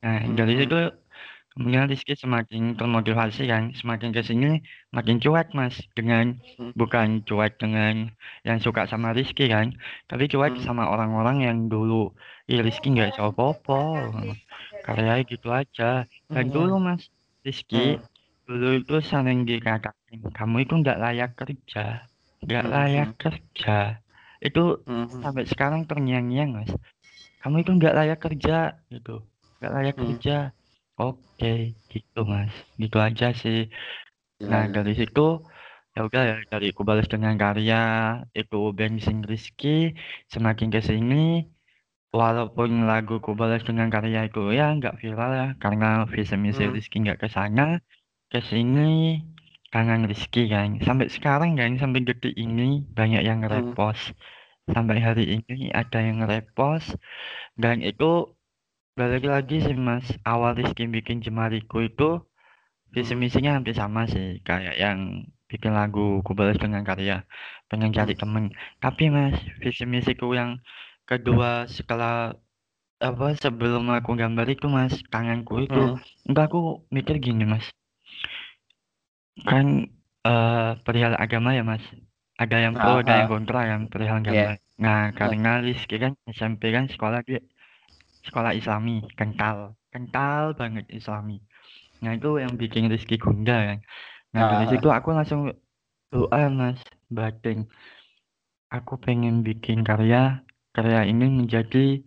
[0.00, 0.60] Nah dari Mhm.
[0.64, 0.76] situ
[1.54, 4.58] kemudian Rizky semakin termotivasi kan semakin ke sini
[4.90, 6.74] makin cuek mas dengan Hmm.
[6.74, 8.10] bukan cuek dengan
[8.42, 9.70] yang suka sama Rizky kan
[10.10, 10.64] tapi cuek Hmm.
[10.66, 12.10] sama orang-orang yang dulu
[12.50, 14.10] Ih Rizky nggak jauh popo
[14.84, 16.54] karyanya gitu aja dan Mhm.
[16.54, 17.02] dulu mas
[17.46, 18.02] Rizky Hmm.
[18.50, 22.04] dulu itu sering dikatakan kamu itu nggak layak kerja
[22.44, 24.02] nggak layak kerja
[24.44, 24.62] itu
[25.22, 26.70] sampai sekarang terngiang-ngiang mas
[27.40, 28.56] kamu itu nggak layak kerja
[28.90, 29.22] gitu
[29.62, 30.02] nggak layak Hmm.
[30.02, 30.36] kerja
[31.02, 31.46] oke
[31.92, 32.52] gitu mas
[32.82, 33.56] gitu aja sih
[34.38, 34.76] Gila, nah gila.
[34.76, 35.20] dari situ
[35.94, 37.76] ya udah ya dari aku balas dengan karya
[38.40, 39.68] itu bensin Rizky
[40.34, 41.14] semakin ke sini
[42.20, 46.74] walaupun lagu ku balas dengan karya itu ya nggak viral ya karena visi misi Hmm.
[46.74, 47.62] Rizky nggak ke sana
[48.32, 48.80] ke sini
[49.72, 52.62] kangen Rizky kan sampai sekarang kan sampai detik ini
[52.98, 53.54] banyak yang Hmm.
[53.54, 54.04] repost
[54.74, 56.88] sampai hari ini ada yang repost
[57.62, 58.04] dan itu
[58.94, 62.22] balik lagi sih mas awal Rizky bikin Jemariku itu
[62.94, 63.20] visi Hmm.
[63.22, 67.26] misinya hampir sama sih kayak yang bikin lagu ku balas dengan karya
[67.66, 68.22] pengen cari Hmm.
[68.22, 68.44] temen
[68.78, 70.62] tapi mas visi misiku yang
[71.10, 72.38] kedua setelah
[73.02, 75.98] apa sebelum aku gambar itu mas kangenku itu Hmm.
[76.30, 77.66] enggak aku mikir gini mas
[79.42, 79.66] kan
[80.24, 81.82] eh perihal agama ya mas
[82.38, 83.32] ada yang pro ada yang Aha.
[83.34, 84.22] kontra kan perihal Iya.
[84.22, 85.16] agama nah Iya.
[85.18, 87.42] karena Rizky kan SMP kan sekolah dia
[88.24, 89.76] sekolah Islami kental.
[89.92, 91.38] Kental banget Islami.
[92.02, 93.78] Nah itu yang bikin Rizky gundah kan.
[94.34, 94.72] Nah dari Aha.
[94.74, 95.54] situ aku langsung
[96.10, 96.78] doa mas
[97.10, 97.66] batin
[98.70, 100.42] aku pengen bikin karya
[100.74, 102.02] karya ini menjadi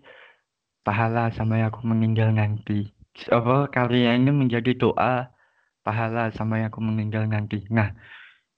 [0.83, 2.91] pahala sampai aku meninggal nanti.
[3.31, 5.31] Apa karya ini menjadi doa
[5.83, 7.63] pahala sampai aku meninggal nanti.
[7.71, 7.95] Nah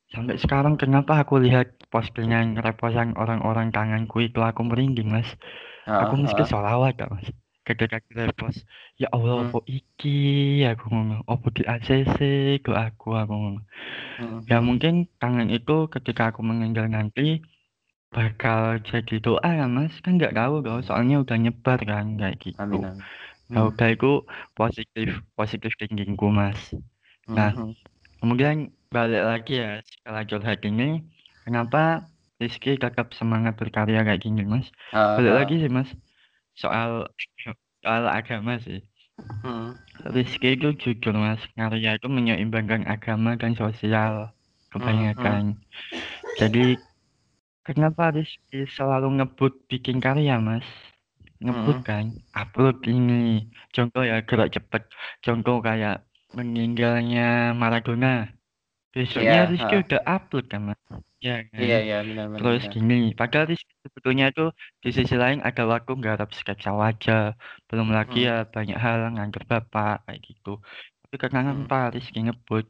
[0.10, 5.30] sampai sekarang kenapa aku lihat postingan reposan orang-orang tanganku itu aku merinding mas?
[6.02, 6.50] Aku mesti Aha.
[6.50, 7.30] sholawat gak mas
[7.70, 8.60] ketika aku repost
[9.02, 9.52] ya Allah Hmm.
[9.78, 10.10] iki
[10.72, 12.18] aku ngomong oh di ACC
[12.66, 13.58] ke aku aku ngomong
[14.50, 14.68] ya Mhm.
[14.70, 17.22] mungkin tangan itu ketika aku meninggal nanti
[18.16, 22.60] bakal jadi doa ya mas kan nggak tahu dong soalnya udah nyebar kan kayak gitu
[22.64, 23.06] Amin amin.
[23.54, 23.70] ya Hmm.
[23.70, 24.08] udah itu
[24.60, 25.08] positif
[25.40, 26.60] positif thinkingku mas
[27.38, 27.76] nah Mhm.
[28.22, 28.56] kemudian
[28.96, 30.84] balik lagi ya setelah curhat ini
[31.46, 31.80] kenapa
[32.42, 34.68] Rizky tetap semangat berkarya kayak gini mas
[35.16, 35.40] balik Aha.
[35.40, 35.90] lagi sih mas
[36.60, 37.08] soal
[37.82, 38.84] soal agama sih.
[39.44, 39.76] Hmm.
[40.12, 41.40] Rizky itu jujur mas.
[41.56, 44.32] Karya itu menyeimbangkan agama dan sosial
[44.72, 45.60] kebanyakan.
[46.40, 46.76] Jadi
[47.64, 50.68] kenapa Rizky selalu ngebut bikin karya mas?
[51.40, 51.88] Ngebut Mhm.
[51.88, 52.06] kan?
[52.36, 53.48] Upload ini.
[53.72, 54.84] Contoh ya gerak cepet.
[55.24, 56.04] Contoh kayak
[56.36, 58.28] meninggalnya Maradona
[58.96, 59.50] besoknya Iya.
[59.52, 59.82] Rizky Ha.
[59.86, 60.82] udah upload kan mas
[61.20, 62.74] ya Iya iya benar benar terus benar.
[62.76, 64.50] gini padahal Rizky sebetulnya tuh
[64.84, 67.36] di sisi lain ada waktu nggarap sketsa wajah
[67.70, 68.28] belum lagi Mhm.
[68.30, 70.52] ya banyak hal ngantar bapak kayak gitu
[71.06, 71.66] tapi karena Hmm.
[71.68, 72.66] apa Rizky ngebut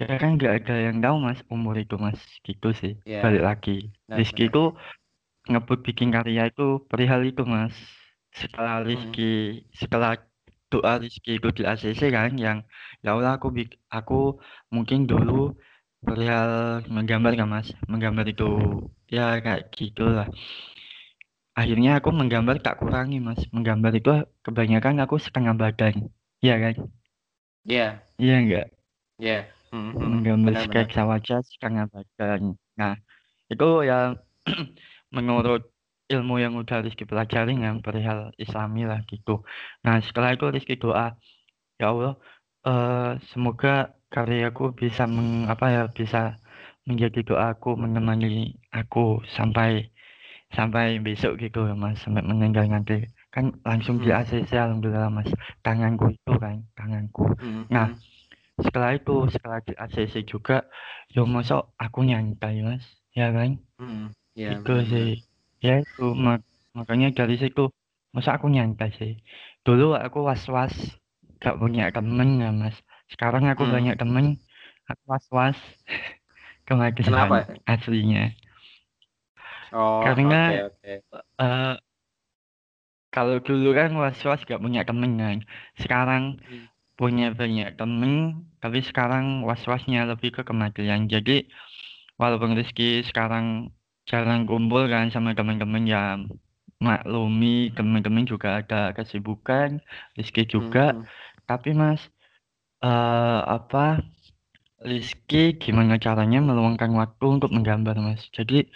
[0.00, 3.20] ya kan nggak ada yang tahu mas umur itu mas gitu sih Iya.
[3.24, 3.76] balik lagi
[4.08, 4.52] Benar Rizky benar.
[4.52, 4.62] itu
[5.50, 7.74] ngebut bikin karya itu perihal itu mas
[8.32, 8.86] setelah Hmm.
[8.88, 9.30] Rizky
[9.74, 10.12] setelah
[10.72, 12.58] doa Rizky itu di ACC kan yang
[13.04, 13.48] ya Allah aku
[13.90, 14.14] aku
[14.74, 15.54] mungkin dulu
[16.06, 18.48] perihal menggambar kan mas menggambar itu
[19.10, 20.26] ya kayak gitulah
[21.60, 24.10] akhirnya aku menggambar tak kurangi mas menggambar itu
[24.46, 25.94] kebanyakan aku setengah badan
[26.44, 26.74] iya kan
[27.68, 27.86] Iya.
[28.16, 28.66] iya enggak
[29.20, 29.38] Iya.
[29.70, 29.92] Mhm.
[30.00, 30.72] menggambar Benar benar.
[30.72, 32.40] sketsa wajah setengah badan
[32.80, 32.94] nah
[33.52, 34.16] itu ya
[35.16, 35.69] menurut
[36.10, 39.46] ilmu yang udah Rizky pelajari yang perihal Islami lah gitu.
[39.86, 41.14] Nah setelah itu Rizky doa
[41.80, 42.14] ya Allah
[42.68, 46.36] eh semoga karyaku bisa meng, apa ya bisa
[46.88, 49.88] menjadi doaku menemani aku sampai
[50.56, 53.06] sampai besok gitu ya mas sampai meninggal nanti.
[53.30, 54.18] Kan langsung di Mhm.
[54.20, 55.30] ACC alhamdulillah mas.
[55.62, 57.22] Tanganku itu kan tanganku.
[57.70, 58.02] Nah Mhm.
[58.60, 60.66] setelah itu setelah di ACC juga
[61.14, 62.84] yo masa aku nyantai mas.
[63.14, 63.62] Ya kan?
[63.78, 64.10] Mhm.
[64.38, 65.08] Iya itu sih
[65.66, 66.38] ya itu mak
[66.78, 67.60] makanya dari situ
[68.14, 69.12] masa aku nyantai sih
[69.66, 70.74] dulu aku was-was
[71.42, 72.76] gak punya temen ya mas
[73.12, 73.74] sekarang aku Hmm.
[73.74, 74.26] banyak temen
[74.90, 75.58] aku was-was
[77.02, 77.36] Kenapa?
[77.36, 78.20] kemagesan aslinya
[79.72, 81.02] Oh, Karena oke oke.
[81.38, 81.76] eh,
[83.14, 85.38] kalau dulu kan was-was gak punya temen kan.
[85.82, 86.64] Sekarang Hmm.
[86.98, 88.12] punya banyak temen,
[88.62, 91.00] tapi sekarang was-wasnya lebih ke kematian.
[91.14, 91.48] Jadi
[92.20, 93.46] walaupun Rizky sekarang
[94.10, 96.02] jarang kumpul kan sama teman-teman ya
[96.86, 99.68] maklumi teman-teman juga ada kesibukan,
[100.16, 100.96] Rizky juga.
[100.96, 101.04] Hmm.
[101.48, 102.02] Tapi Mas,
[102.82, 104.00] eh apa
[104.80, 108.22] Rizky gimana caranya meluangkan waktu untuk menggambar Mas?
[108.36, 108.66] Jadi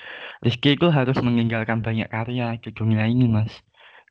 [0.45, 3.53] Rizky itu harus meninggalkan banyak karya di dunia ini Mas.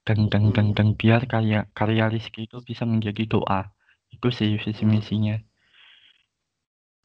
[0.03, 0.75] Dan dan dan Hmm.
[0.75, 3.69] dan biar karya karya Rizky itu bisa menjadi doa.
[4.12, 4.99] Itu sih visi Hmm.
[4.99, 5.38] misinya.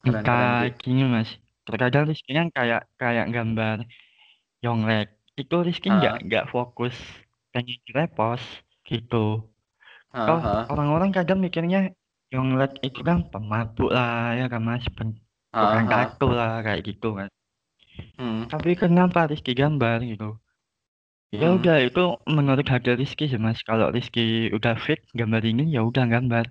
[0.03, 0.67] Ki.
[0.81, 1.29] gini Mas,
[1.67, 3.85] terkadang Rizky kan kayak kayak gambar
[4.59, 5.07] Yonglek.
[5.35, 6.23] Itu Rizky nggak Ah.
[6.23, 6.95] nggak fokus
[7.49, 8.45] pengen repost
[8.83, 9.47] gitu.
[10.09, 10.65] Toh Aha.
[10.67, 11.93] orang-orang kadang mikirnya
[12.29, 15.17] Yonglek itu kan pemabuk lah ya kan Mas, pen-
[15.49, 16.13] tukang Aha.
[16.13, 17.29] tato lah kayak gitu kan.
[18.15, 18.47] Hmm.
[18.47, 20.37] Tapi kenapa Rizky gambar gitu?
[21.29, 21.61] Ya Hmm.
[21.61, 23.61] udah itu menurut harga Rizky sih Mas.
[23.61, 26.49] Kalau Rizky udah fit gambar ini ya udah gambar.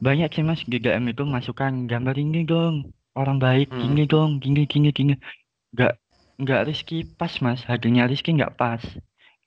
[0.00, 2.92] Banyak sih Mas DM itu masukan gambar ini dong.
[3.12, 3.80] Orang baik Hmm.
[3.82, 5.14] gini dong, gini gini gini.
[5.76, 6.00] Nggak
[6.42, 8.82] nggak Rizky pas Mas, hadirnya Rizky nggak pas.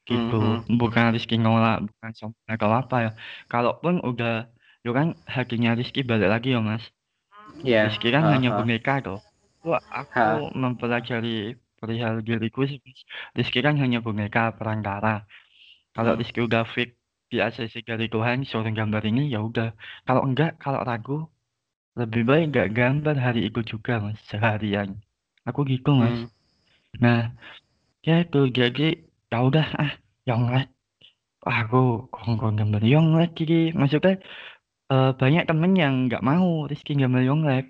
[0.09, 0.35] Gitu.
[0.35, 0.77] Mhm.
[0.81, 3.11] Bukan Rizky nolak, bukan sombong atau apa ya.
[3.51, 4.31] Kalaupun udah
[4.85, 6.83] yo kan hadirnya Rizky balik lagi ya Mas.
[7.63, 7.87] Ya.
[7.87, 8.57] Rizky kan hanya Aha.
[8.59, 9.19] boneka tuh.
[9.67, 10.51] Wah, aku Ha.
[10.63, 12.79] mempelajari perihal diriku sih.
[13.37, 15.23] Rizky kan hanya boneka perantara.
[15.95, 16.19] Kalau Hmm.
[16.19, 16.89] Rizky udah fit
[17.31, 19.69] di ACC dari Tuhan suruh gambar ini ya udah.
[20.07, 21.17] Kalau enggak, kalau ragu
[21.99, 24.89] lebih baik enggak gambar hari itu juga Mas, seharian.
[25.49, 26.17] Aku gitu Mas.
[26.17, 26.32] Hmm.
[27.01, 27.33] Nah,
[28.05, 28.99] ya itu jadi
[29.31, 29.91] ya udah ah
[30.29, 30.69] Yonglek.
[31.43, 33.73] Wah, aku kongkong gambar Yonglek gini.
[33.73, 34.21] Maksudnya
[34.93, 37.65] eh, banyak temen yang nggak mau Rizky gambar Yonglek.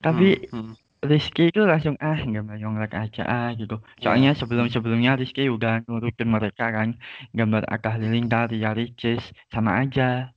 [0.00, 0.72] Tapi Hmm.
[0.72, 0.74] Hmm.
[0.98, 3.78] Rizky itu langsung ah gambar Yonglek aja ah gitu.
[4.02, 4.10] Ya.
[4.10, 4.40] Soalnya Hmm.
[4.42, 6.98] sebelum-sebelumnya Rizky udah nurutin mereka kan
[7.36, 10.34] gambar Akah Lilintar, Ria Ricis sama aja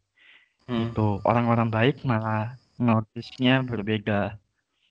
[0.70, 0.92] Hmm.
[0.92, 1.18] gitu.
[1.26, 4.38] Orang-orang baik malah notisnya berbeda.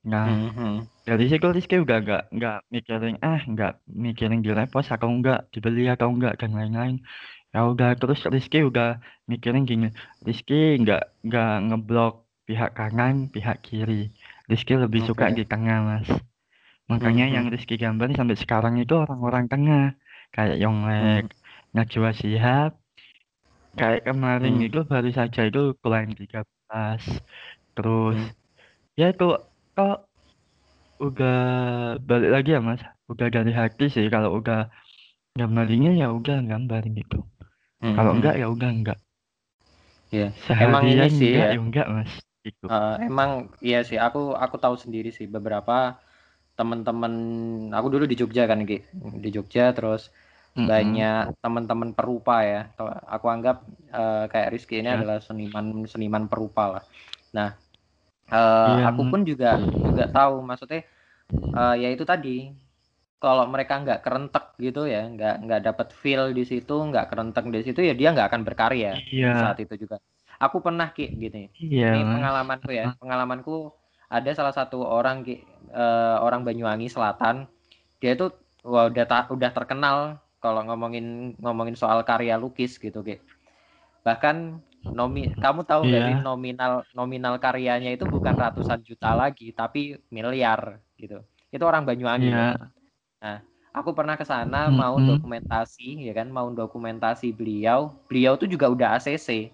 [0.01, 0.49] Nah, Hmm.
[0.57, 0.77] Hmm.
[1.05, 5.85] dari situ Rizky udah gak nggak mikirin ah nggak mikirin di repost atau enggak dibeli
[5.85, 7.05] atau enggak dan lain-lain.
[7.53, 8.97] Ya udah terus Rizky udah
[9.29, 9.93] mikirin gini.
[10.25, 14.09] Rizky nggak nggak ngeblok pihak kanan, pihak kiri.
[14.49, 15.37] Rizky lebih suka Oke.
[15.37, 16.09] di tengah mas.
[16.89, 17.35] Makanya Hmm.
[17.37, 17.53] yang Hmm.
[17.53, 19.93] Rizky gambar sampai sekarang itu orang-orang tengah.
[20.33, 21.37] Kayak Yonglek, Hmm.
[21.71, 22.71] Najwa Shihab.
[23.71, 24.65] Kayak kemarin Hmm.
[24.65, 26.99] itu baru saja itu keluaran 13.
[27.71, 28.33] Terus Hmm.
[28.97, 29.27] ya itu
[29.73, 30.07] kok
[31.01, 31.39] udah
[32.03, 32.81] balik lagi ya mas.
[33.09, 34.69] Udah dari hati sih kalau udah
[35.35, 37.23] gambarnya ya udah gambar gitu.
[37.81, 37.95] Hmm.
[37.97, 38.99] Kalau enggak ya udah enggak.
[40.11, 40.29] Ya.
[40.59, 41.55] Emang ini sih enggak ya.
[41.55, 42.11] ya enggak mas.
[42.41, 42.65] Gitu.
[42.65, 45.97] Eh, emang iya sih aku aku tahu sendiri sih beberapa
[46.57, 47.13] teman-teman
[47.73, 50.09] aku dulu di Jogja kan Ki di Jogja terus
[50.51, 52.67] banyak teman-teman perupa ya
[53.07, 54.99] aku anggap eh, kayak Rizky ini Ya.
[54.99, 56.83] adalah seniman seniman perupa lah
[57.31, 57.55] nah
[58.33, 58.83] eh, Iya.
[58.89, 59.47] aku pun juga
[59.87, 60.79] juga tahu maksudnya
[61.57, 62.29] eh, ya itu tadi
[63.23, 67.61] kalau mereka nggak kerentek gitu ya nggak nggak dapat feel di situ nggak kerentek di
[67.67, 69.29] situ ya dia nggak akan berkarya Iya.
[69.41, 69.97] saat itu juga.
[70.41, 71.53] Aku pernah ki gini.
[71.61, 71.85] Iya.
[71.93, 73.53] Ini pengalamanku ya pengalamanku
[74.09, 75.35] ada salah satu orang ki
[75.81, 77.45] eh, orang Banyuwangi Selatan.
[78.01, 78.25] Dia itu
[78.65, 79.97] wah, udah ta- udah terkenal
[80.43, 83.21] kalau ngomongin ngomongin soal karya lukis gitu ki.
[84.05, 84.37] Bahkan
[84.89, 86.25] nomi kamu tahu nggak sih Iya.
[86.25, 91.21] nominal nominal karyanya itu bukan ratusan juta lagi tapi miliar gitu
[91.53, 92.57] itu orang Banyuwangi loh
[93.21, 93.37] nah
[93.71, 95.07] aku pernah ke sana mau Mm-mm.
[95.15, 99.53] dokumentasi ya kan mau dokumentasi beliau beliau tuh juga udah ACC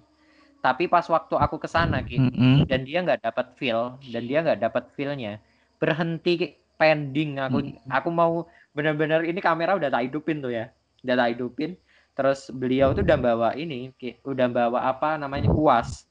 [0.64, 2.66] tapi pas waktu aku ke sana ki Mm-mm.
[2.66, 5.38] dan dia nggak dapat feel dan dia nggak dapat feelnya
[5.78, 7.90] berhenti pending aku Mm.
[7.90, 10.70] aku mau benar-benar ini kamera udah tak hidupin tuh ya
[11.06, 11.74] udah tak hidupin
[12.18, 13.94] terus beliau tuh udah bawa ini
[14.26, 16.10] udah bawa apa namanya kuas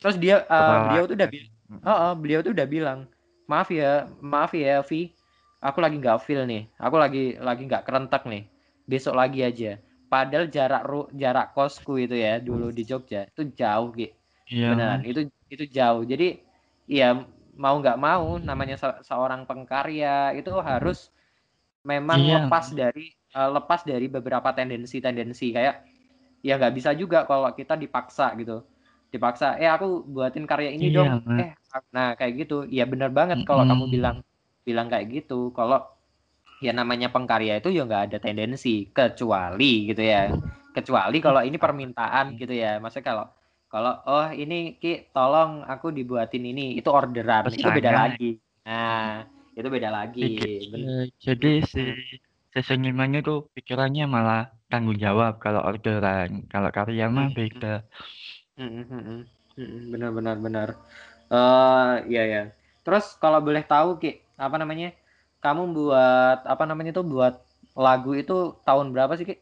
[0.00, 0.84] terus dia Kepala.
[0.84, 1.30] beliau tuh udah
[1.80, 3.08] Oh, oh, beliau tuh udah bilang,
[3.48, 5.16] maaf ya, maaf ya, Vi,
[5.64, 8.44] aku lagi nggak feel nih, aku lagi lagi nggak kerentak nih,
[8.84, 9.80] besok lagi aja.
[10.12, 14.12] Padahal jarak ru, jarak kosku itu ya dulu di Jogja itu jauh, Ki.
[14.50, 16.04] Iya Beneran, itu itu jauh.
[16.04, 16.44] Jadi
[16.84, 17.16] ya
[17.56, 21.08] mau nggak mau, namanya se- seorang pengkarya itu harus
[21.90, 22.36] memang Iya.
[22.36, 25.46] lepas dari eh, lepas dari beberapa tendensi-tendensi.
[25.56, 25.76] Kayak
[26.46, 28.64] ya nggak bisa juga kalau kita dipaksa gitu.
[29.12, 31.12] Dipaksa eh aku buatin karya ini Iya dong.
[31.38, 31.50] Eh
[31.96, 32.54] nah kayak gitu.
[32.70, 33.94] Ya bener banget kalau kamu Mm-mm.
[33.94, 34.16] bilang
[34.66, 35.52] bilang kayak gitu.
[35.58, 35.78] Kalau
[36.64, 38.88] ya namanya pengkarya itu ya nggak ada tendensi.
[38.96, 40.18] Kecuali gitu ya.
[40.76, 42.78] Kecuali kalau ini permintaan gitu ya.
[42.82, 43.26] Maksudnya kalau
[43.72, 46.62] kalau oh ini ki tolong aku dibuatin ini.
[46.78, 48.24] Itu orderan itu beda lagi.
[48.66, 49.24] Nah
[49.58, 50.22] itu beda lagi.
[50.60, 50.80] Jadi,
[51.24, 51.80] jadi si
[52.54, 57.36] sesenimannya tuh pikirannya malah tanggung jawab kalau orderan kalau karya mah Hmm.
[57.38, 57.68] beda
[58.58, 58.82] Hmm,
[59.56, 60.68] hmm, benar benar benar.
[61.32, 62.42] Eh iya ya.
[62.84, 64.88] Terus kalau boleh tahu Ki, apa namanya?
[65.44, 67.34] Kamu buat apa namanya tuh buat
[67.86, 68.36] lagu itu
[68.66, 69.36] tahun berapa sih Ki?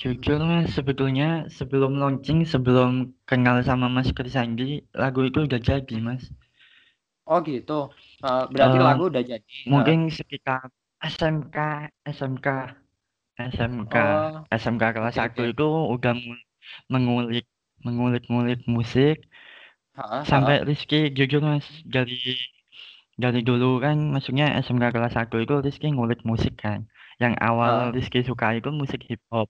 [0.00, 2.90] jujur mas sebetulnya sebelum launching sebelum
[3.30, 4.68] kenal sama Mas Krisandi
[5.02, 6.22] lagu itu udah jadi mas
[7.32, 7.72] Oh gitu.
[8.24, 9.54] Eh, berarti Eh, lagu udah jadi.
[9.72, 10.62] mungkin sekitar
[11.14, 11.56] SMK
[12.16, 12.46] SMK
[13.54, 15.44] SMK Oh, SMK kelas oke, 1 oke.
[15.52, 16.12] itu udah
[16.92, 17.44] mengulik
[17.86, 19.16] mengulik-ngulik musik
[19.94, 20.30] Ha, ha.
[20.30, 22.14] sampai Rizky jujur mas dari
[23.22, 26.80] dari dulu kan maksudnya SMK kelas 1 itu Rizky ngulik musik kan
[27.22, 27.94] yang awal Ha.
[27.94, 29.48] Rizky suka itu musik hip hop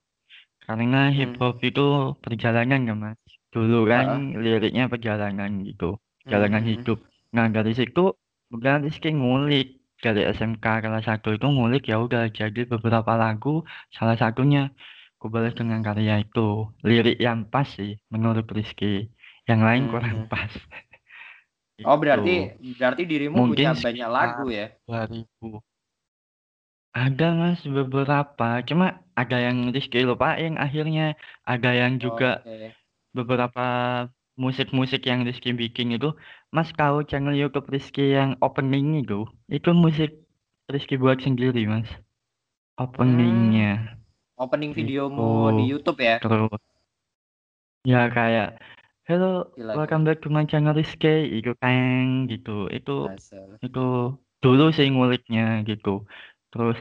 [0.67, 1.41] karena hip Hmm.
[1.41, 1.83] hop itu
[2.25, 3.19] perjalanan kan mas
[3.55, 4.25] dulu kan Ha.
[4.45, 5.87] liriknya perjalanan gitu
[6.25, 6.85] Hmm, perjalanan hmm, hmm.
[6.85, 6.99] hidup
[7.37, 8.03] nah dari situ
[8.55, 9.67] udah Rizky ngulik
[10.05, 13.49] dari SMK kelas 1 itu ngulik ya udah jadi beberapa lagu
[13.97, 14.61] salah satunya
[15.17, 16.41] aku balas dengan karya itu
[16.89, 18.87] lirik yang pas sih menurut Rizky
[19.49, 20.27] yang lain Hmm, kurang hmm.
[20.33, 20.53] pas
[21.89, 22.01] Oh Gitu.
[22.03, 22.31] berarti
[22.79, 24.67] berarti dirimu Mungkin punya banyak lagu ya?
[24.87, 25.63] 2000
[27.03, 28.87] ada mas beberapa cuma
[29.21, 31.03] ada yang Rizky lupain akhirnya
[31.53, 32.77] ada yang juga Oke.
[33.17, 33.63] beberapa
[34.35, 36.11] musik-musik yang Rizky bikin itu
[36.51, 40.11] mas tahu channel YouTube Rizky yang opening itu itu musik
[40.67, 41.87] Rizky buat sendiri mas.
[42.75, 43.95] Openingnya.
[44.35, 44.79] Opening Gitu.
[44.83, 46.19] videomu di YouTube ya?
[46.19, 46.59] terus.
[47.85, 48.59] Ya kayak
[49.05, 52.67] hello Gila, welcome back to my channel Rizky itu tang gitu.
[52.69, 53.61] Itu Dasar.
[53.61, 56.03] itu dulu sih nguliknya gitu.
[56.51, 56.81] Terus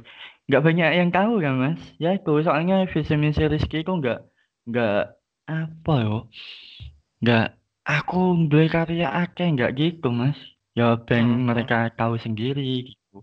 [0.50, 1.82] nggak banyak yang tahu kan mas?
[2.02, 4.20] Ya itu soalnya visi misi Rizky itu nggak
[4.66, 4.98] nggak
[5.46, 6.32] apa yo
[7.24, 7.46] nggak
[7.96, 8.18] aku
[8.50, 10.40] beli karya akeh nggak gitu mas
[10.80, 13.16] ya band Hmm, mereka tahu sendiri gitu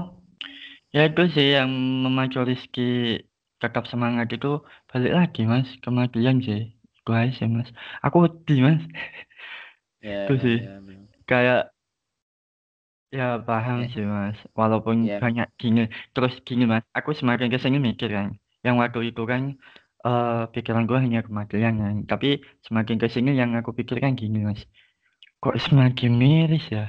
[0.94, 1.70] ya itu sih yang
[2.04, 2.82] memacu Rizky
[3.62, 4.48] tetap semangat itu
[4.90, 6.60] balik lagi mas kematian sih
[6.98, 7.68] itu aja sih mas
[8.04, 8.82] aku wedi mas
[10.02, 10.56] Ya, Itu sih.
[10.58, 11.08] ya, bener.
[11.30, 11.60] kayak
[13.18, 13.86] ya paham Ya.
[13.92, 15.20] sih mas walaupun Ya.
[15.22, 15.80] banyak gini
[16.14, 18.28] terus gini mas aku semakin ke sini mikir kan
[18.66, 19.56] yang waktu itu kan
[20.00, 24.64] eh pikiran gue hanya kematian kan tapi semakin ke sini yang aku pikirkan gini mas
[25.40, 26.88] kok semakin miris ya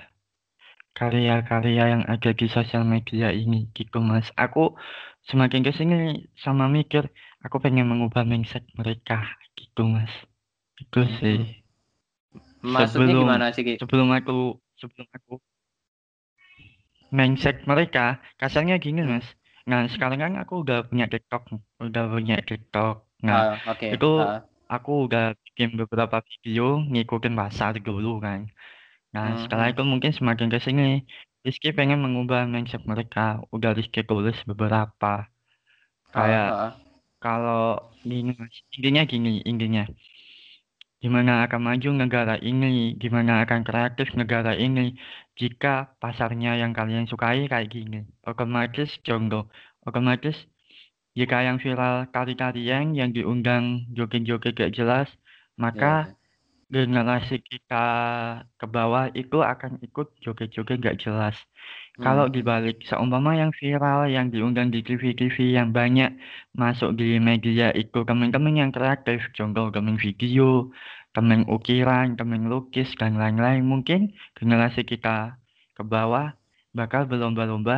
[0.91, 4.75] karya-karya yang ada di sosial media ini gitu mas aku
[5.27, 5.95] semakin ke sini
[6.39, 7.07] sama mikir
[7.43, 9.23] aku pengen mengubah mindset mereka
[9.55, 10.11] gitu mas
[10.79, 11.15] itu Hmm.
[11.19, 11.39] sih
[12.61, 13.73] Maksudnya Sebelum- gimana sih Ki?
[13.81, 15.33] sebelum aku sebelum aku
[17.11, 19.19] mindset mereka kasarnya gini Hmm.
[19.19, 19.27] mas
[19.69, 21.41] nah sekarang kan aku udah punya TikTok
[21.79, 23.93] udah punya TikTok nah Ah, Oke.
[23.93, 24.41] itu Ah.
[24.67, 28.49] aku udah bikin beberapa video ngikutin pasar dulu kan
[29.13, 29.73] nah Hmm, setelah hmm.
[29.75, 31.03] itu mungkin semakin ke sini
[31.41, 35.27] Rizky pengen mengubah mindset mereka udah Rizky tulis beberapa
[36.11, 36.71] kayak Ah, ah.
[37.21, 37.61] kalau
[38.01, 39.83] gini mas intinya gini intinya
[41.03, 42.65] gimana akan maju negara ini
[43.01, 44.81] gimana akan kreatif negara ini
[45.41, 45.67] jika
[46.01, 47.95] pasarnya yang kalian sukai kayak gini.
[48.29, 49.41] Otomatis contoh
[49.87, 50.35] otomatis
[51.19, 53.63] jika yang viral tari-tarian yang diundang
[53.97, 55.07] joget-joget gak jelas
[55.63, 56.15] maka Ya.
[56.75, 57.75] generasi kita
[58.59, 61.35] ke bawah itu akan ikut joget-joget gak jelas
[62.03, 62.31] kalau Hmm.
[62.35, 66.09] dibalik seumpama yang viral yang diundang di TV-TV yang banyak
[66.61, 70.71] masuk di media itu teman-teman yang kreatif contoh teman video
[71.15, 73.99] teman ukiran teman lukis dan lain-lain mungkin
[74.37, 75.09] generasi kita
[75.77, 76.25] ke bawah
[76.77, 77.75] bakal berlomba-lomba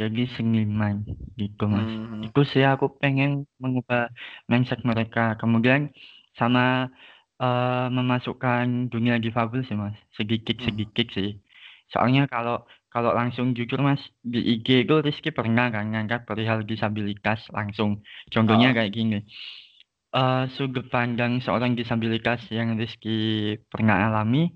[0.00, 1.04] jadi seniman
[1.40, 2.26] gitu mas Hmm.
[2.26, 3.30] itu sih aku pengen
[3.62, 4.08] mengubah
[4.50, 5.80] mindset mereka kemudian
[6.40, 6.60] sama
[7.42, 10.92] eh, memasukkan dunia difabel sih mas sedikit Hmm.
[11.16, 11.28] sih
[11.92, 12.54] soalnya kalau
[12.92, 18.04] kalau langsung jujur mas di IG itu Rizky pernah kan ngangkat perihal disabilitas langsung.
[18.28, 18.74] Contohnya Oh.
[18.76, 19.18] kayak gini.
[20.12, 23.16] Eh sudut pandang seorang disabilitas yang Rizky
[23.72, 24.52] pernah alami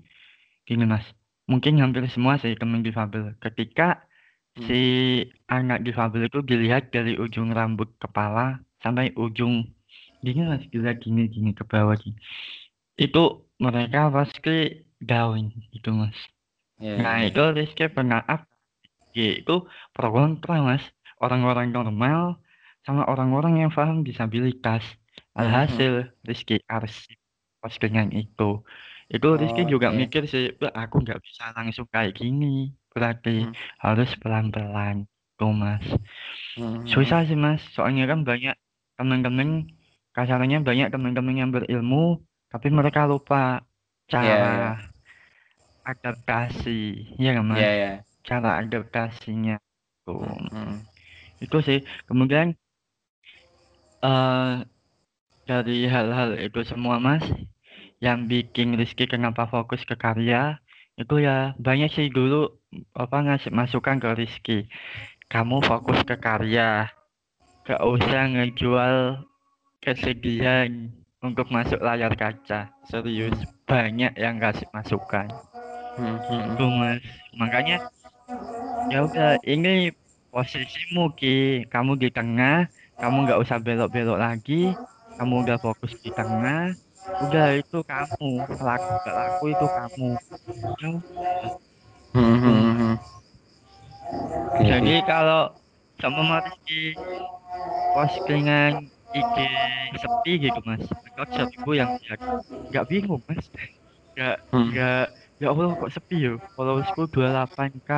[0.63, 1.01] gini mas.
[1.49, 3.33] Mungkin hampir semua sih teman difabel.
[3.41, 4.05] Ketika
[4.57, 4.65] Hmm.
[4.65, 4.81] si
[5.49, 9.65] anak difabel itu dilihat dari ujung rambut kepala sampai ujung
[10.21, 12.17] gini mas dilihat gini gini ke bawah gini.
[12.97, 16.17] Itu mereka pasti down gitu mas
[16.79, 17.27] Ya, nah ya.
[17.27, 18.41] itu Rizky pernah up
[19.17, 19.53] itu
[19.95, 20.83] pro kontra mas
[21.23, 22.19] orang-orang normal
[22.85, 24.83] sama orang-orang yang paham disabilitas
[25.39, 25.93] Hmm, alhasil
[26.27, 27.17] Rizky arsip
[27.61, 28.43] postingan itu
[29.13, 29.97] itu Rizky Oh, juga oke.
[29.99, 32.45] mikir sih "Wah, aku nggak bisa langsung kayak gini
[32.93, 33.53] berarti Hmm.
[33.83, 34.97] harus pelan-pelan
[35.39, 35.85] tuh mas
[36.55, 36.93] Hmm.
[36.93, 38.55] susah sih mas soalnya kan banyak
[38.97, 39.49] teman-teman
[40.15, 41.97] kasarnya banyak teman-teman yang berilmu
[42.51, 43.35] tapi mereka lupa
[44.21, 44.63] Iya, cara iya.
[45.87, 47.63] Adaptasi ya kan mas?
[47.63, 47.91] Iya, iya.
[48.27, 49.55] cara adaptasinya
[50.03, 50.19] tuh
[50.51, 50.83] Hmm,
[51.39, 51.79] itu sih.
[52.07, 52.51] Kemudian
[54.03, 54.55] eh
[55.47, 57.23] dari hal-hal itu semua mas
[58.03, 60.59] yang bikin Rizky kenapa fokus ke karya
[60.99, 62.51] itu ya banyak sih dulu
[62.93, 64.59] apa ngasih masukan ke Rizky.
[65.27, 66.87] Kamu fokus ke karya.
[67.67, 69.27] Gak usah ngejual
[69.83, 70.87] kesedihan
[71.19, 72.71] untuk masuk layar kaca.
[72.87, 73.35] Serius
[73.67, 75.27] banyak yang kasih masukan
[75.97, 77.01] Hmm, hmm, mas.
[77.41, 77.75] Makanya
[78.91, 79.69] ya udah ini
[80.33, 81.27] posisimu ki.
[81.73, 82.53] Kamu di tengah
[83.01, 84.53] kamu nggak usah belok-belok lagi.
[85.17, 86.59] Kamu udah fokus di tengah.
[87.23, 88.25] Udah itu kamu.
[88.67, 90.05] Laku gak laku itu kamu.
[92.13, 92.93] Hmm, hmm, hmm.
[94.69, 95.41] Jadi kalau
[96.01, 96.97] sama Rizky
[97.93, 98.73] postingan
[99.19, 99.35] IG
[100.01, 100.83] sepi gitu mas.
[101.05, 101.89] Rekod seribu yang
[102.69, 103.45] nggak bingung mas.
[104.15, 104.69] Nggak Hmm.
[105.41, 107.89] Ya Allah kok sepi yo followersku 28k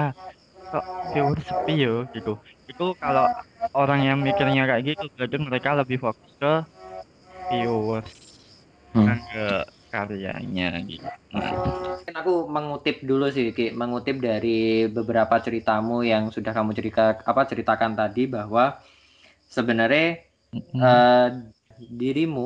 [0.72, 2.30] kok viewer sepi yo gitu
[2.72, 3.24] itu kalau
[3.80, 6.48] orang yang mikirnya kayak gitu berarti mereka lebih fokus ke
[7.50, 8.10] viewers
[8.94, 9.14] Hmm.
[9.14, 9.40] bukan ke
[9.92, 13.64] karyanya gitu Mungkin aku mengutip dulu sih, Ki.
[13.82, 14.50] Mengutip dari
[14.96, 18.64] beberapa ceritamu yang sudah kamu cerita apa ceritakan tadi bahwa
[19.56, 20.04] sebenarnya
[20.54, 20.84] Mm-mm.
[20.84, 21.28] eh,
[22.02, 22.42] dirimu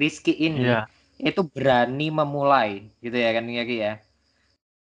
[0.00, 0.88] Rizky ini Iya
[1.28, 2.70] itu berani memulai
[3.04, 3.92] gitu ya kan ya Ki ya.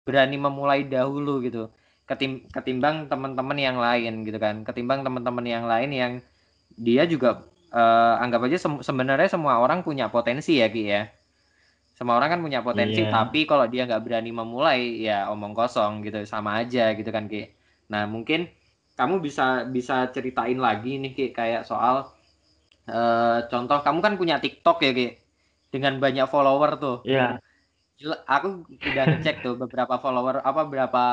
[0.09, 1.63] Berani memulai dahulu gitu.
[2.11, 4.57] Ketim ketimbang teman-teman yang lain gitu kan.
[4.69, 6.13] Ketimbang teman-teman yang lain yang
[6.89, 7.31] dia juga
[7.81, 11.03] eh, anggap aja sem- sebenarnya semua orang punya potensi ya Ki ya.
[11.99, 13.11] Semua orang kan punya potensi, Iya.
[13.11, 17.43] tapi kalau dia nggak berani memulai, ya omong kosong gitu, sama aja gitu kan Ki.
[17.93, 18.47] Nah mungkin
[18.99, 21.97] kamu bisa bisa ceritain lagi nih Ki kayak soal
[22.91, 25.07] eh, contoh kamu kan punya TikTok ya Ki,
[25.75, 26.97] dengan banyak follower tuh.
[27.07, 27.39] iya Gila,
[28.31, 31.05] Aku udah ngecek tuh beberapa follower apa berapa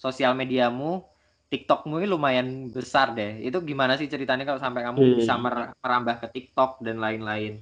[0.00, 1.04] sosial mediamu,
[1.52, 3.44] TikTokmu ini lumayan besar deh.
[3.44, 5.16] Itu gimana sih ceritanya kalau sampai kamu Iya.
[5.20, 7.60] bisa mer- merambah ke TikTok dan lain-lain?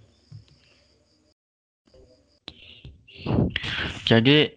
[4.04, 4.52] jadi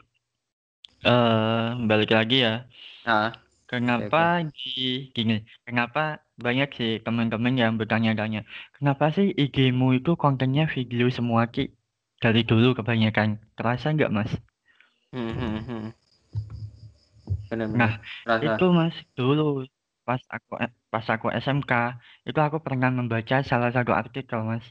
[1.08, 2.68] eh balik lagi ya
[3.08, 3.32] Nah,
[3.68, 8.48] Kenapa di gini, kenapa banyak sih teman-teman yang bertanya-tanya,
[8.80, 11.76] kenapa sih IG-mu itu kontennya video semua Ki?
[12.18, 14.32] Dari dulu kebanyakan, terasa nggak Mas?
[15.13, 15.86] hmm, hmm, hmm.
[17.47, 17.78] Bener-bener.
[17.78, 17.93] Nah,
[18.26, 18.57] Rasa.
[18.57, 19.65] Itu Mas, dulu
[20.07, 20.55] pas aku
[20.89, 24.65] pas aku SMK, itu aku pernah membaca salah satu artikel Mas.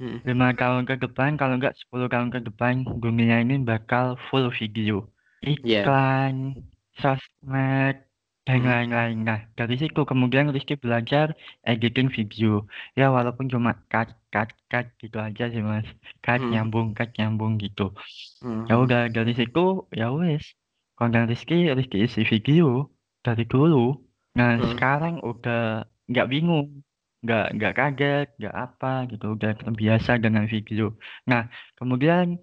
[0.00, 0.18] Hmm.
[0.26, 5.06] Lima tahun ke depan, kalau nggak 10 tahun ke depan, dunia ini bakal full video.
[5.44, 5.84] Iya.
[5.84, 6.64] Iklan,
[6.98, 8.13] sosmed, dan Hmm.
[8.44, 9.24] Lain-lain.
[9.24, 11.32] Nah, dari situ kemudian Rizky belajar
[11.64, 12.68] editing video.
[12.92, 15.88] Ya, walaupun cuma cut, cut, cut gitu aja sih, Mas.
[16.20, 16.52] Cut, Hmm.
[16.52, 17.96] nyambung, cut, nyambung gitu.
[18.44, 18.68] Hmm.
[18.68, 20.44] Ya udah, dari situ, ya wes.
[20.94, 22.92] Konten Rizky, Rizky isi video
[23.24, 23.96] dari dulu.
[24.36, 24.76] Nah, Hmm.
[24.76, 26.84] sekarang udah nggak bingung.
[27.24, 29.32] Nggak, nggak kaget, nggak apa gitu.
[29.32, 30.92] Udah terbiasa dengan video.
[31.24, 31.48] Nah,
[31.80, 32.36] kemudian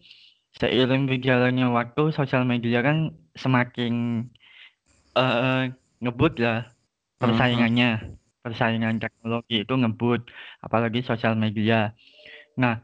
[0.58, 4.26] seiring berjalannya waktu, sosial media kan semakin
[5.12, 5.64] eh
[6.02, 6.32] ngebut
[7.22, 7.22] Hmm.
[7.22, 7.88] persaingannya.
[8.46, 10.22] Persaingan teknologi itu ngebut,
[10.66, 11.76] apalagi sosial media.
[12.62, 12.76] Nah,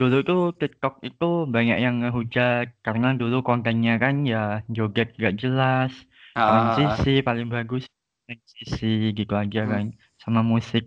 [0.00, 4.38] dulu tuh TikTok itu banyak yang ngehujat karena dulu kontennya kan ya
[4.76, 5.92] joget gak jelas,
[6.34, 7.84] Ah, transisi paling bagus
[8.26, 8.86] transisi
[9.18, 9.72] gitu aja Hmm.
[9.72, 9.84] kan,
[10.22, 10.84] sama musik.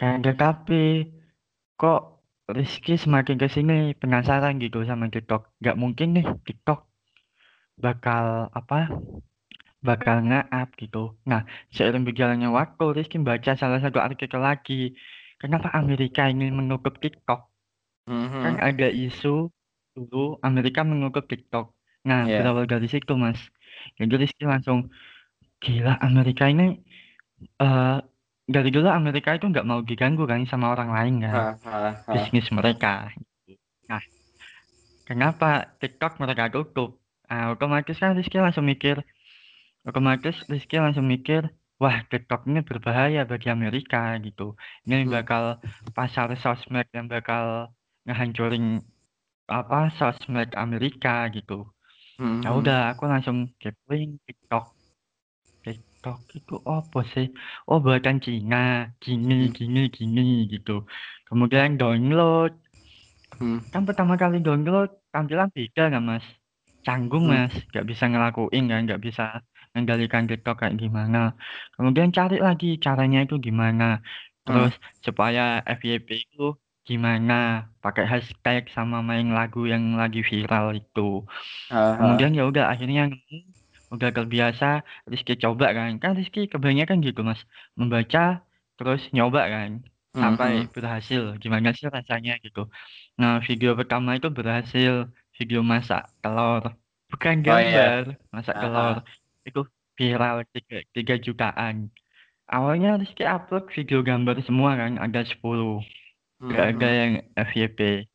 [0.00, 0.74] Kayak tapi
[1.80, 2.00] kok
[2.56, 5.40] Rizky semakin ke sini penasaran gitu sama TikTok.
[5.64, 6.78] Gak mungkin nih TikTok
[7.84, 8.78] bakal apa?
[9.86, 10.98] Bakal nge-up gitu.
[11.30, 11.40] Nah,
[11.76, 14.74] seiring berjalannya waktu, Rizky baca salah satu artikel lagi.
[15.40, 17.40] Kenapa Amerika ingin menutup TikTok?
[18.06, 18.66] hmm, Kan hmm.
[18.68, 19.28] ada isu
[19.96, 20.16] dulu
[20.48, 21.66] Amerika menutup TikTok.
[22.08, 22.36] Nah, Iya.
[22.36, 23.40] berawal dari situ, Mas.
[23.98, 24.78] Jadi Rizky langsung,
[25.64, 26.62] gila Amerika ini,
[27.62, 27.96] eh
[28.54, 32.04] dari dulu Amerika itu nggak mau diganggu kan sama orang lain kan, ah, ah.
[32.14, 32.88] bisnis mereka.
[33.90, 34.02] Nah,
[35.08, 35.46] kenapa
[35.80, 36.90] TikTok mereka tutup?
[37.28, 38.96] Nah, otomatis kan Rizky langsung mikir,
[39.88, 41.42] otomatis Rizky langsung mikir,
[41.82, 44.42] wah TikTok ini berbahaya bagi Amerika gitu.
[44.84, 45.12] Ini Hmm.
[45.16, 45.42] bakal
[45.96, 47.44] pasar sosmed yang bakal
[48.06, 48.64] ngehancurin
[49.58, 51.54] apa sosmed Amerika gitu.
[52.18, 52.58] Hmm, Ya hmm.
[52.58, 54.64] udah, aku langsung kepoin TikTok.
[55.64, 57.26] TikTok itu apa sih?
[57.68, 58.56] Oh, buatan Cina,
[59.04, 59.52] gini, Hmm.
[59.56, 60.20] gini, gini
[60.52, 60.72] gitu.
[61.28, 62.52] Kemudian download.
[63.40, 63.58] Hmm.
[63.72, 66.24] Kan pertama kali download tampilan beda nggak mas?
[66.86, 67.32] Canggung Hmm.
[67.32, 69.22] mas, nggak bisa ngelakuin kan, nggak bisa
[69.72, 71.18] mengendalikan TikTok kayak gimana.
[71.74, 73.84] Kemudian cari lagi caranya itu gimana.
[74.44, 74.72] Terus
[75.06, 75.40] supaya
[75.78, 76.40] FYP itu
[76.88, 77.32] gimana
[77.84, 81.00] pakai hashtag sama main lagu yang lagi viral itu
[81.70, 81.98] Aha.
[81.98, 83.02] kemudian ya udah akhirnya
[83.94, 84.66] udah terbiasa
[85.10, 87.40] Rizky coba kan kan Rizky kebanyakan gitu mas
[87.80, 88.20] membaca
[88.76, 89.70] terus nyoba kan
[90.20, 90.68] sampai Mhm.
[90.74, 92.60] berhasil gimana sih rasanya gitu
[93.20, 94.92] nah video pertama itu berhasil
[95.38, 96.62] video masak telur
[97.12, 97.80] bukan Oh iya.
[97.86, 98.02] gambar
[98.34, 98.96] masak telur.
[99.48, 99.64] Itu
[99.96, 101.88] viral tiga, tiga jutaan
[102.46, 105.82] awalnya Rizky upload video gambar semua kan ada 10
[106.38, 106.94] Gak ada Mhm.
[106.94, 108.06] yang FYP.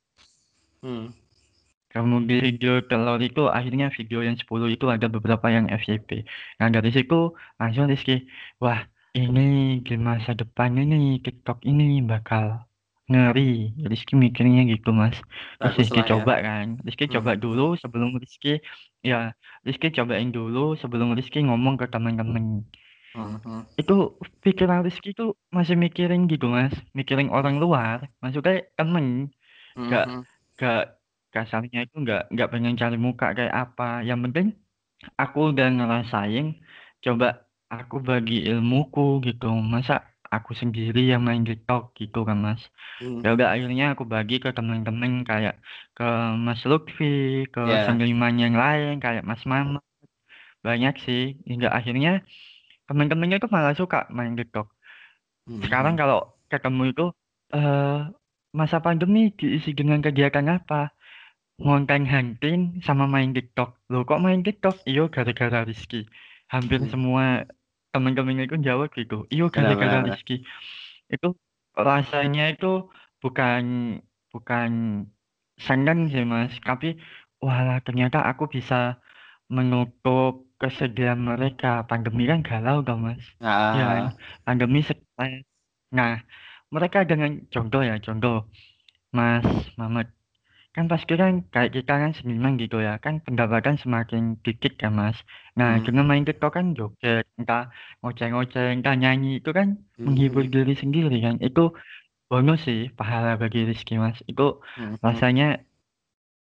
[0.79, 1.11] Hmm.
[1.91, 6.23] Kemudian video telur itu akhirnya video yang 10 itu ada beberapa yang FYP.
[6.57, 8.23] Nah dari situ langsung Rizky,
[8.57, 8.81] wah
[9.11, 12.63] ini di masa depan ini TikTok ini bakal
[13.05, 13.75] ngeri.
[13.85, 15.19] Rizky mikirnya gitu mas.
[15.59, 16.15] Terus Rizky ya.
[16.15, 16.79] coba kan.
[16.81, 17.41] Rizky coba Mhm.
[17.43, 18.57] dulu sebelum Rizky,
[19.03, 19.35] ya
[19.67, 22.63] Rizky cobain dulu sebelum Rizky ngomong ke teman-teman.
[23.13, 23.67] Mhm.
[23.77, 26.73] Itu pikiran Rizky itu masih mikirin gitu mas.
[26.97, 28.09] Mikirin orang luar.
[28.23, 29.29] Maksudnya temen.
[29.77, 30.21] Gak, Mhm.
[30.61, 30.83] gak
[31.33, 34.53] kasarnya itu nggak nggak pengen cari muka kayak apa yang penting
[35.17, 36.61] aku udah ngerasain
[37.01, 42.61] coba aku bagi ilmuku gitu masa aku sendiri yang main TikTok gitu kan mas
[43.01, 43.19] Hmm.
[43.23, 45.55] ya udah akhirnya aku bagi ke temen-temen kayak
[45.97, 46.07] ke
[46.45, 47.83] Mas Lutfi ke Ya.
[47.87, 49.79] seniman yang lain kayak Mas Mama
[50.67, 52.23] banyak sih hingga akhirnya
[52.87, 54.67] temen-temennya itu malah suka main TikTok
[55.65, 56.01] sekarang Mhm.
[56.01, 56.19] kalau
[56.51, 57.05] ketemu itu
[57.53, 57.99] eh
[58.53, 60.93] masa pandemi diisi dengan kegiatan apa
[61.61, 63.69] ngonten hunting sama main TikTok.
[63.93, 64.81] Loh kok main TikTok?
[64.89, 66.05] Iyo gara-gara Rizky.
[66.49, 66.89] Hampir Hmm.
[66.89, 67.25] semua
[67.93, 69.29] temen-temen itu jawab gitu.
[69.29, 70.01] Iyo gara-gara.
[70.09, 70.41] Rizky.
[71.07, 71.37] Itu
[71.77, 72.89] rasanya itu
[73.21, 73.63] bukan
[74.33, 74.69] bukan
[75.61, 76.51] seneng sih mas.
[76.65, 76.97] Tapi
[77.37, 78.97] walah ternyata aku bisa
[79.47, 81.85] menutup kesedihan mereka.
[81.85, 83.23] Pandemi kan galau dong mas.
[83.37, 83.85] Ya?
[83.85, 84.09] Ah.
[84.41, 85.45] Pandemi stres.
[85.93, 86.25] Nah
[86.73, 88.49] mereka dengan contoh ya contoh
[89.13, 89.45] Mas
[89.77, 90.09] Mamat
[90.75, 95.17] kan pasti kan kayak kita kan seniman gitu ya kan pendapatan semakin dikit kan mas
[95.59, 95.85] nah Hmm.
[95.85, 97.69] dengan main TikTok kan joget entah
[98.01, 99.67] ngoceh-ngoceh entah nyanyi itu kan
[100.01, 100.53] menghibur Mhm.
[100.55, 101.63] diri sendiri kan itu
[102.29, 104.45] bonus sih pahala bagi Rizky mas itu
[104.81, 104.97] Mhm.
[105.05, 105.45] rasanya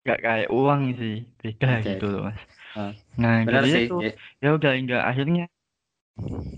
[0.08, 2.40] gak kayak uang sih beda Oke, gitu loh mas
[2.78, 2.92] Ah.
[3.22, 3.84] nah Benar dari sih.
[3.90, 4.12] itu Ya.
[4.44, 5.44] ya udah enggak akhirnya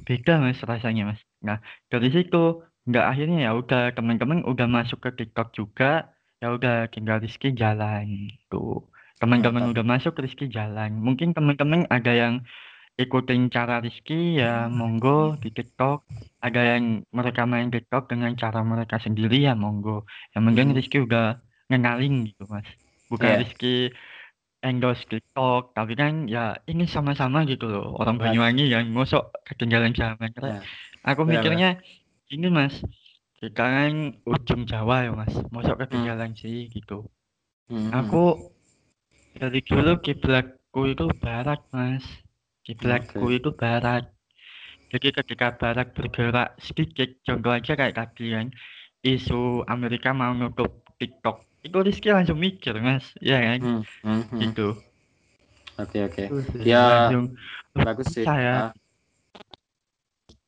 [0.07, 1.59] beda mas rasanya mas nah
[1.93, 2.43] dari situ
[2.87, 6.13] enggak akhirnya ya udah teman-teman udah masuk ke TikTok juga
[6.43, 8.83] ya udah tinggal Rizky jalan tuh
[9.17, 9.75] teman-teman Mantap.
[9.79, 12.43] udah masuk Rizky jalan mungkin teman-teman ada yang
[12.95, 16.03] ikutin cara Rizky ya monggo di TikTok
[16.43, 20.03] ada yang mereka main TikTok dengan cara mereka sendiri ya monggo
[20.35, 20.77] yang penting Mhm.
[20.77, 21.39] Rizky udah
[21.71, 22.67] ngenalin gitu mas
[23.07, 23.39] bukan Iya.
[23.41, 23.75] Rizky
[24.61, 28.29] endorse TikTok tapi kan ya ini sama-sama gitu loh orang Benar.
[28.29, 30.61] Banyuwangi yang mosok ketinggalan zaman Ya.
[31.03, 31.41] aku benar.
[31.41, 31.71] mikirnya
[32.29, 32.75] ini mas
[33.43, 35.75] kita kan ujung Jawa ya mas Hmm.
[35.83, 37.11] ketinggalan sih gitu
[37.67, 37.91] Mhm.
[37.91, 38.55] aku
[39.35, 42.07] dari dulu kiblatku itu barat mas
[42.63, 43.43] kiblatku Oke.
[43.43, 44.07] itu barat
[44.95, 48.47] jadi ketika barat bergerak sedikit contoh aja kayak tadi kan
[49.03, 53.83] isu Amerika mau nutup TikTok itu Rizky langsung mikir mas ya kan Hmm.
[54.07, 54.39] Mhm.
[54.39, 54.69] gitu
[55.81, 56.23] Oke, oke.
[56.29, 57.25] Itu sih, Ya, langsung
[57.73, 58.29] bagus sih.
[58.29, 58.73] saya Ah,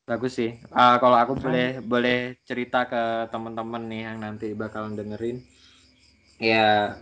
[0.05, 0.50] bagus sih.
[0.72, 5.40] Ah, kalau aku boleh boleh cerita ke teman-teman nih yang nanti bakalan dengerin.
[6.42, 6.98] Ya,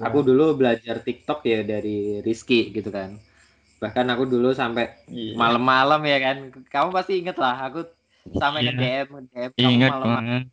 [0.00, 3.18] aku dulu belajar TikTok ya dari Rizky gitu kan.
[3.82, 5.36] Bahkan aku dulu sampai Iya.
[5.36, 6.36] malam-malam ya kan.
[6.72, 7.68] Kamu pasti inget lah.
[7.68, 7.84] Aku
[8.40, 8.72] sampai Iya.
[8.72, 10.08] ke DM, DM kamu malam-malam.
[10.16, 10.44] banget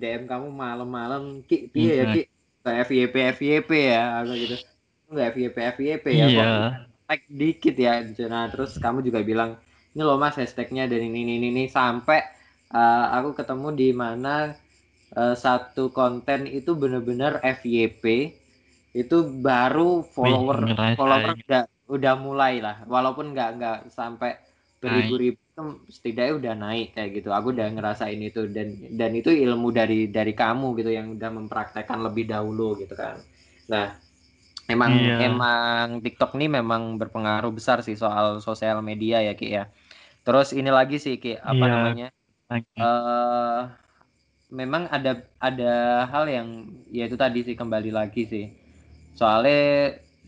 [0.00, 1.22] DM kamu malam-malam.
[1.44, 2.06] Ki, piye ya.
[2.14, 2.22] Ki?
[2.66, 4.56] FYP FYP ya aku gitu.
[5.06, 9.54] Nggak FYP FYP ya kok iya tag dikit ya nah terus kamu juga bilang
[9.96, 11.64] ini loh mas hashtagnya dan ini ini ini, ini.
[11.72, 12.20] sampai
[12.68, 14.52] uh, aku ketemu di mana
[15.16, 18.36] uh, satu konten itu bener-bener FYP
[18.92, 20.96] itu baru follower ngerasain.
[21.00, 24.36] follower udah udah mulai lah walaupun nggak nggak sampai
[24.76, 25.40] beribu-ribu
[25.88, 30.36] setidaknya udah naik kayak gitu aku udah ngerasain itu dan dan itu ilmu dari dari
[30.36, 33.16] kamu gitu yang udah mempraktekkan lebih dahulu gitu kan
[33.64, 33.96] nah
[34.68, 35.32] emang Iya.
[35.32, 39.64] emang TikTok ini memang berpengaruh besar sih soal sosial media ya Ki ya
[40.26, 41.72] terus ini lagi sih Ki apa Iya.
[41.74, 42.06] namanya
[42.80, 43.60] eh
[44.60, 45.10] memang ada
[45.42, 45.64] ada
[46.12, 46.48] hal yang
[46.96, 48.44] ya itu tadi sih kembali lagi sih
[49.18, 49.56] soalnya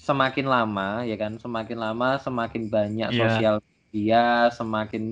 [0.08, 3.22] semakin lama ya kan semakin lama semakin banyak Iya.
[3.22, 5.02] sosial media semakin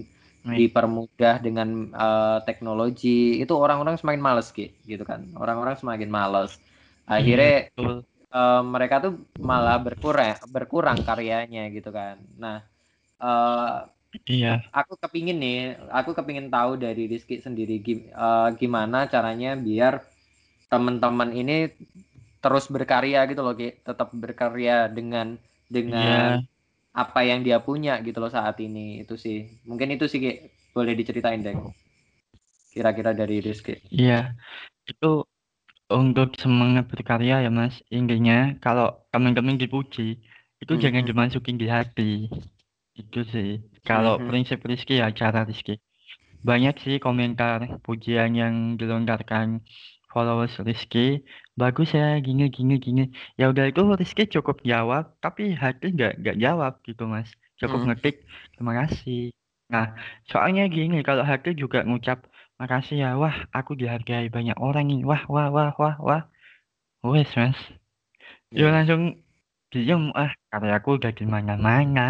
[0.45, 3.09] Nih, dipermudah dengan eh, teknologi
[3.43, 6.51] itu orang-orang semakin males Ki, gitu kan orang-orang semakin males
[7.15, 8.07] akhirnya iya, betul.
[8.37, 9.13] eh, mereka tuh
[9.51, 12.57] malah berkurang berkurang karyanya gitu kan nah
[13.23, 13.77] eh,
[14.27, 14.63] Iya.
[14.79, 15.57] aku kepingin nih,
[15.99, 19.95] aku kepingin tahu dari Rizky sendiri gim- eh, gimana caranya biar
[20.73, 21.53] teman-teman ini
[22.43, 25.27] terus berkarya gitu loh Ki tetap berkarya dengan
[25.77, 26.41] dengan Iya,
[27.03, 29.37] apa yang dia punya gitu loh saat ini itu sih
[29.69, 30.31] mungkin itu sih Ki
[30.77, 31.57] boleh diceritain deh
[32.73, 34.15] kira-kira dari Rizky iya.
[34.91, 35.07] Itu
[36.01, 37.75] untuk semangat berkarya ya Mas.
[37.99, 40.03] Intinya kalau teman-teman dipuji,
[40.63, 41.09] itu jangan Mhm.
[41.11, 42.11] dimasukin di hati.
[43.01, 43.49] Itu sih.
[43.89, 44.29] Kalau Mhm.
[44.29, 45.75] prinsip Rizky ya cara Rizky.
[46.49, 49.47] Banyak sih komentar pujian yang dilontarkan
[50.13, 51.23] followers Rizky.
[51.61, 53.03] Bagus ya, gini gini gini.
[53.41, 57.29] Ya udah itu Rizky cukup jawab, tapi hati nggak nggak jawab gitu Mas.
[57.61, 57.89] Cukup Mhm.
[57.89, 58.15] ngetik
[58.55, 59.21] terima kasih.
[59.73, 59.87] Nah,
[60.31, 62.19] soalnya gini kalau hati juga ngucap
[62.61, 66.23] makasih ya, wah aku dihargai banyak orang nih, wah wah wah wah wah.
[67.07, 67.59] Wes Mas,
[68.59, 68.71] ya Iya.
[68.75, 69.03] langsung
[69.73, 72.01] diem ah karyaku udah di mana-mana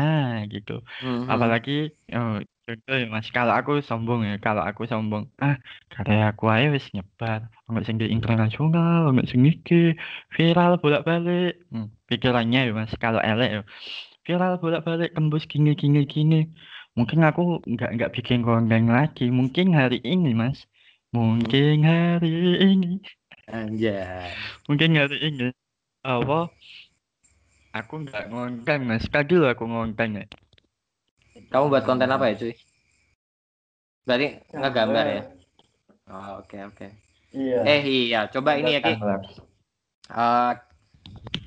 [0.53, 0.73] gitu.
[1.03, 1.27] Mhm.
[1.33, 5.57] Apalagi oh, contoh ya Mas, kalau aku sombong ya, kalau aku sombong, ah
[5.95, 7.41] karyaku aja wis nyebar,
[7.71, 9.95] nggak sing di internasional, nggak sing iki,
[10.35, 11.63] viral bolak-balik.
[11.73, 13.63] Hmm, pikirannya ya Mas, kalau elek ya,
[14.27, 16.51] viral bolak-balik tembus gini gini gini.
[16.99, 20.59] Mungkin aku nggak nggak bikin konten lagi, mungkin hari ini Mas,
[21.15, 22.33] mungkin hari
[22.67, 22.99] ini,
[23.47, 24.33] Anjay.
[24.67, 25.47] mungkin hari ini,
[26.03, 26.51] apa?
[27.77, 30.27] Aku nggak ngonten Mas, tadi aku ngonten ya.
[31.53, 32.55] Kamu buat konten apa ya cuy?
[34.09, 35.23] Berarti ngegambar ya?
[36.09, 36.87] Oh, oke oke.
[37.37, 37.61] Iya.
[37.69, 38.95] Eh iya, coba ini ya Ki.
[40.07, 40.53] Eh,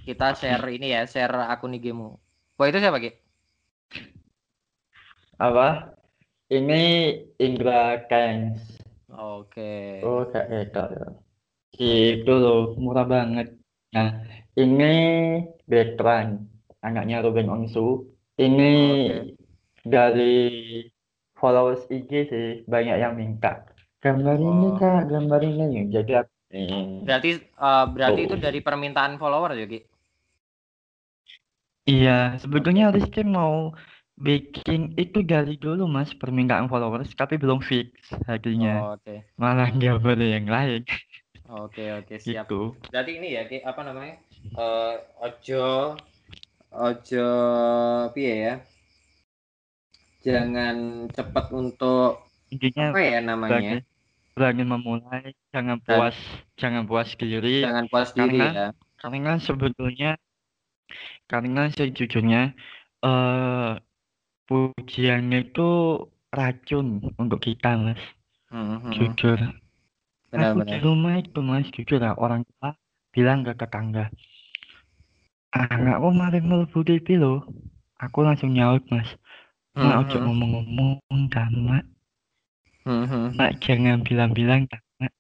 [0.06, 2.14] kita share ini ya, share akun IG-mu.
[2.62, 3.10] Wah itu siapa Ki?
[5.42, 5.98] Apa?
[6.54, 6.82] Ini
[7.42, 8.84] Indra Kens.
[9.10, 10.04] Oke.
[10.06, 11.08] Oh, kayak gitu ya.
[11.80, 13.56] Itu loh, murah banget.
[13.96, 14.22] Nah,
[14.54, 14.94] ini
[15.70, 16.50] Bertrand,
[16.82, 18.10] anaknya Ruben Onsu.
[18.36, 18.74] Ini
[19.86, 20.36] dari
[21.38, 23.70] followers IG sih, banyak yang minta.
[24.02, 24.76] Gambar ini Oh.
[24.80, 25.92] kak, gambar ini.
[25.94, 27.06] Jadi aku ini.
[27.06, 28.28] Berarti eh, berarti Oh.
[28.32, 29.80] itu dari permintaan follower ya Ki?
[31.86, 33.74] Iya, sebetulnya Rizky mau
[34.20, 37.90] bikin itu dari dulu mas, permintaan followers, tapi belum fix
[38.30, 38.94] harinya.
[38.94, 39.26] Oh, Oke.
[39.40, 40.86] Malah gambar yang lain.
[41.50, 42.46] Oke oke siap.
[42.46, 42.78] Gitu.
[42.94, 44.22] Berarti ini ya Ki, apa namanya?
[44.50, 45.96] Eh, ojo
[46.70, 47.28] ojo
[48.12, 48.56] piye ya?
[50.20, 53.54] Jangan cepat untuk Intinya apa ya namanya?
[53.56, 53.78] berani,
[54.36, 56.18] berani memulai, jangan Dan- puas,
[56.58, 57.62] jangan puas diri.
[57.64, 58.68] Jangan puas diri Karena- ya.
[59.00, 60.12] Karena sebetulnya,
[61.26, 62.52] karena sejujurnya
[63.00, 63.74] eh
[64.44, 65.70] pujian itu
[66.34, 68.02] racun untuk kita mas,
[68.52, 68.92] Mhm.
[68.92, 69.40] jujur.
[69.40, 69.56] Aku
[70.30, 70.82] di Benar-benar.
[70.84, 72.76] rumah itu mas, jujur lah orang tua
[73.10, 74.12] bilang ke tetangga,
[75.54, 77.42] anakku kemarin mlebu TV loh.
[78.00, 79.10] Aku langsung nyaut mas,
[79.76, 80.24] mak ojo Mhm.
[80.24, 81.84] ngomong-ngomong dah mak,
[83.36, 85.12] mak jangan bilang-bilang dah mak.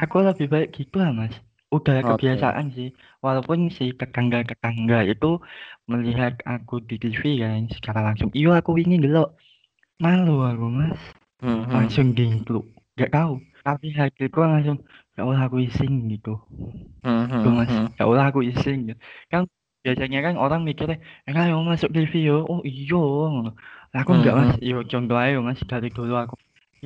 [0.00, 1.34] Aku lebih baik gitu lah mas.
[1.70, 2.18] Udah Oke.
[2.18, 2.90] kebiasaan sih,
[3.22, 5.38] walaupun si tetangga-tetangga itu
[5.86, 9.38] melihat aku di TV kan, secara langsung, iya aku ini gelok,
[10.02, 10.98] malu aku mas,
[11.44, 11.70] Mhm.
[11.70, 12.66] langsung gingkluk,
[12.98, 13.38] gak tahu.
[13.62, 14.78] Tapi hatiku langsung,
[15.20, 16.40] ya Allah aku iseng gitu.
[17.04, 17.40] Mhm.
[17.58, 19.00] Mas, ya Allah aku iseng gitu.
[19.32, 19.42] Kan
[19.84, 20.96] biasanya kan orang mikirnya,
[21.28, 22.96] eh ayo masuk TV yo, oh iya.
[23.98, 24.66] Aku enggak mas, Mhm.
[24.70, 26.34] yo contoh aja mas, dari dulu aku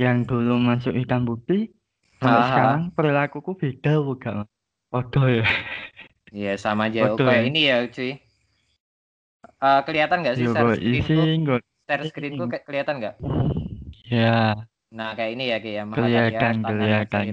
[0.03, 1.61] yang dulu masuk hitam putih,
[2.23, 2.49] sampai Aha.
[2.51, 4.51] sekarang perilakuku beda bukan mas.
[4.95, 5.45] Waduh ya.
[6.37, 7.01] Iya sama aja.
[7.05, 7.47] Betul, Kayak ya.
[7.49, 8.11] ini ya cuy.
[9.65, 13.15] Eh, kelihatan nggak sih share gue iseng, gue Share screenku ke- kelihatan nggak?
[14.11, 17.25] Ya, Nah kayak ini ya kayak Kelihatan, tangan kelihatan.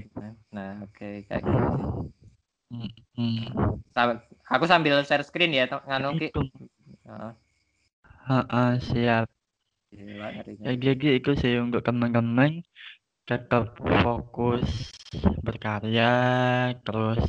[0.49, 1.67] Nah oke kayak gitu.
[2.73, 3.37] hmm,
[3.93, 6.27] Sam- aku sambil share screen ya, nganu ki.
[6.33, 6.41] itu.
[8.29, 8.71] Heeh.
[8.81, 9.27] Siap.
[9.91, 10.27] Gila.
[10.65, 12.63] Ya jadi itu sih untuk teman-teman
[13.29, 14.65] tetap fokus
[15.45, 16.11] berkarya,
[16.85, 17.21] terus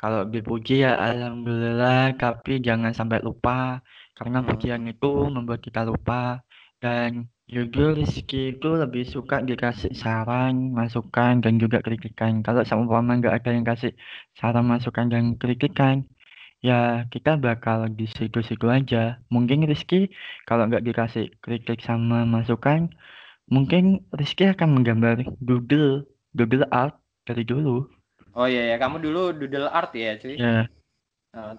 [0.00, 3.80] kalau dipuji ya alhamdulillah, tapi jangan sampai lupa
[4.18, 6.42] karena pujian itu membuat kita lupa
[6.82, 12.40] dan juga Rizky itu lebih suka dikasih saran, masukan dan juga kritikan.
[12.40, 13.92] Kalau seumpama nggak ada yang kasih
[14.38, 16.08] saran, masukan dan kritikan,
[16.64, 19.20] ya kita bakal di situ-situ aja.
[19.28, 20.08] Mungkin Rizky
[20.48, 22.88] kalau nggak dikasih kritik sama masukan,
[23.50, 26.96] mungkin Rizky akan menggambar doodle, doodle art
[27.28, 27.84] dari dulu.
[28.34, 30.40] Oh iya ya, kamu dulu doodle art ya cuy.
[30.40, 30.66] Ya,
[31.34, 31.58] Nah,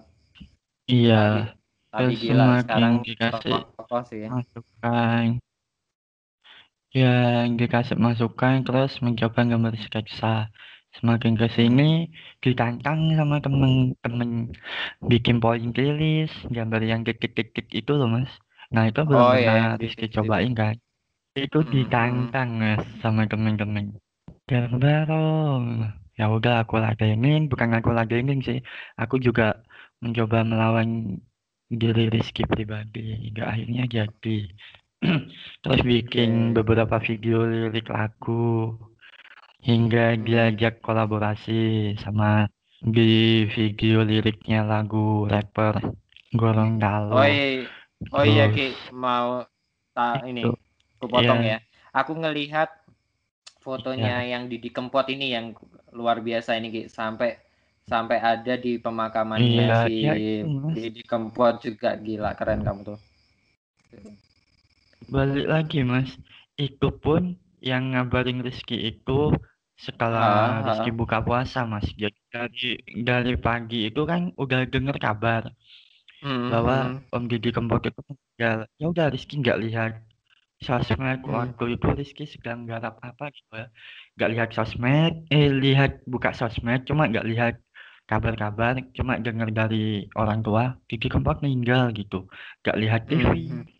[0.88, 1.52] iya.
[1.92, 4.24] tapi gila semakin sekarang dikasih tokoh sih.
[4.28, 5.26] masukan
[7.00, 7.06] ya
[7.58, 8.54] dikasih masukan.
[8.66, 10.26] Terus mencoba gambar sketsa.
[10.96, 11.82] Semakin ke sini
[12.44, 14.30] ditantang sama temen-temen
[15.10, 18.30] bikin point list gambar yang titik-titik itu loh mas.
[18.74, 20.16] Nah itu belum Oh, iya, pernah yang Rizky titik-titik.
[20.16, 20.76] cobain kan
[21.44, 23.86] itu Hmm, ditantang mas sama temen-temen.
[24.50, 25.64] Gambar dong
[26.18, 27.40] ya udah aku ladenin.
[27.50, 28.58] Bukan aku ladenin sih.
[29.02, 29.42] Aku juga
[30.02, 30.88] mencoba melawan
[31.80, 32.98] diri Rizky pribadi.
[33.24, 34.30] Hingga akhirnya jadi
[35.62, 38.74] terus bikin beberapa video lirik lagu
[39.62, 42.46] hingga diajak kolaborasi sama
[42.82, 45.80] di video liriknya lagu rapper
[46.36, 47.64] Gorontalo Oh iya,
[48.12, 49.42] oh iya Ki, mau
[49.96, 50.52] tak ini, Itu.
[51.00, 51.56] aku potong Iya.
[51.56, 51.58] ya.
[51.96, 52.68] Aku ngelihat
[53.64, 55.56] fotonya yang Didi Kempot ini yang
[55.96, 57.40] luar biasa ini Ki, sampai
[57.86, 60.74] sampai ada di pemakamannya Iya, si iya itu, Mas.
[60.76, 62.98] Didi Kempot juga gila keren kamu tuh.
[65.14, 66.10] Balik lagi mas.
[66.66, 67.22] Itu pun
[67.70, 69.12] yang ngabarin Rizky itu
[69.86, 70.66] setelah Ah, ah.
[70.66, 71.86] Rizky buka puasa mas.
[72.02, 72.66] Jadi dari
[73.08, 75.42] dari pagi itu kan udah denger kabar
[76.22, 76.96] Hmm, bahwa hmm.
[77.14, 78.58] Om Didi Kempot itu meninggal.
[78.80, 79.92] Ya udah Rizky nggak lihat
[80.66, 81.20] sosmed.
[81.24, 81.32] Hmm.
[81.36, 83.66] waktu itu Rizky sedang garap apa gitu ya.
[84.16, 85.12] Nggak lihat sosmed.
[85.34, 87.54] Eh lihat buka sosmed cuma nggak lihat
[88.10, 88.74] kabar-kabar.
[88.96, 89.76] Cuma denger dari
[90.20, 92.16] orang tua Didi Kempot meninggal gitu.
[92.62, 93.75] Nggak lihat TV hmm.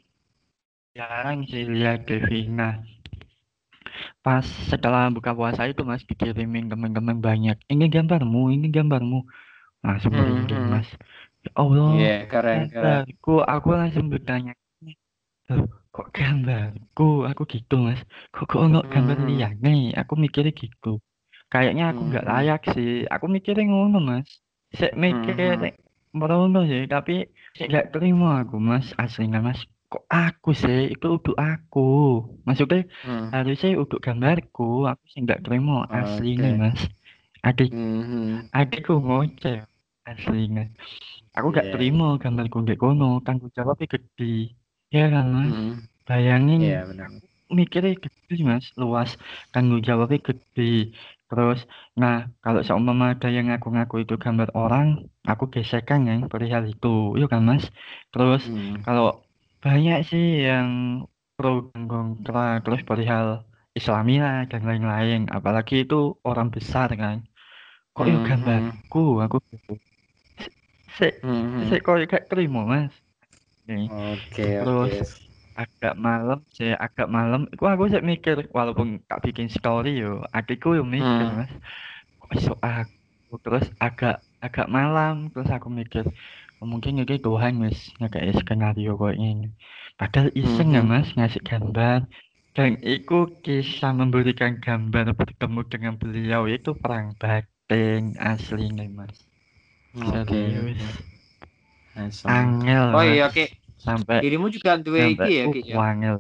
[0.97, 2.01] Jarang sih lihat
[2.59, 2.75] nah
[4.25, 7.57] pas setelah buka puasa itu mas dikirimin teman-teman banyak.
[7.73, 9.19] Ini gambarmu ini gambarmu.
[9.87, 10.73] Langsung Hmm, hmm.
[10.73, 10.89] mas.
[11.45, 13.01] Ya Allah Iya, keren keren.
[13.05, 14.53] gambarku aku langsung bertanya
[15.95, 17.03] kok gambarku?
[17.31, 18.01] Aku gitu mas.
[18.35, 19.29] Kok kok nggak gambar Hmm.
[19.29, 19.71] liyane
[20.01, 20.89] aku mikirnya gitu.
[21.53, 22.31] Kayaknya aku nggak Hmm.
[22.31, 22.91] layak sih.
[23.15, 24.29] Aku mikirnya ngono mas.
[24.79, 25.71] Saya mikir Hmm.
[26.19, 27.13] merono sih tapi
[27.69, 29.61] nggak terima aku mas aslinya mas
[29.91, 31.81] kok aku sih itu untuk aku
[32.47, 33.27] maksudnya Hmm.
[33.35, 36.61] harusnya untuk gambarku aku sih nggak terima aslinya Oke.
[36.63, 36.81] mas
[37.47, 38.51] adik Hmm.
[38.59, 39.57] adikku ngoceh
[40.11, 40.63] aslinya
[41.37, 41.73] aku nggak Iya.
[41.75, 44.25] terima gambarku kayak kono tanggung jawabnya gede
[44.97, 45.73] ya kan mas Hmm.
[46.09, 47.09] bayangin Iya benar.
[47.59, 49.11] mikirnya gede mas luas
[49.53, 50.63] tanggung jawabnya gede
[51.29, 51.59] terus
[52.01, 52.15] nah
[52.45, 54.87] kalau seumpama ada yang ngaku-ngaku itu gambar orang
[55.31, 57.65] aku gesekan kan perihal itu iya kan mas
[58.13, 58.83] terus Hmm.
[58.87, 59.05] kalau
[59.67, 60.69] banyak sih yang
[61.37, 63.27] pro dan kontra terus perihal
[63.79, 65.97] Islamia dan lain-lain apalagi itu
[66.29, 67.17] orang besar kan
[67.95, 69.73] kok yuk Hmm, gambarku aku gitu
[70.97, 71.69] se Hmm.
[71.69, 72.95] se kok gak terima mas.
[73.89, 75.17] Oke Terus oke.
[75.61, 80.69] agak malam sih agak malam aku aku sih mikir walaupun tak bikin story yo adikku
[80.79, 81.39] yo mikir Hmm.
[81.39, 81.53] mas
[82.21, 84.13] kok iso aku terus agak
[84.47, 86.05] agak malam terus aku mikir
[86.73, 87.79] mungkin ini Tuhan mas
[88.13, 89.47] kayak skenario kayak ini
[90.01, 92.01] padahal iseng ya mas ngasih gambar
[92.57, 99.17] dan itu kisah memberikan gambar bertemu dengan beliau itu perang batin aslinya mas
[99.95, 100.41] Oke.
[100.41, 100.95] serius
[101.97, 102.37] Asem.
[102.37, 103.45] angel Oh mas iya oke.
[103.87, 105.79] sampai Dirimu juga duwe iki ya, Ki ya.
[105.89, 106.17] angel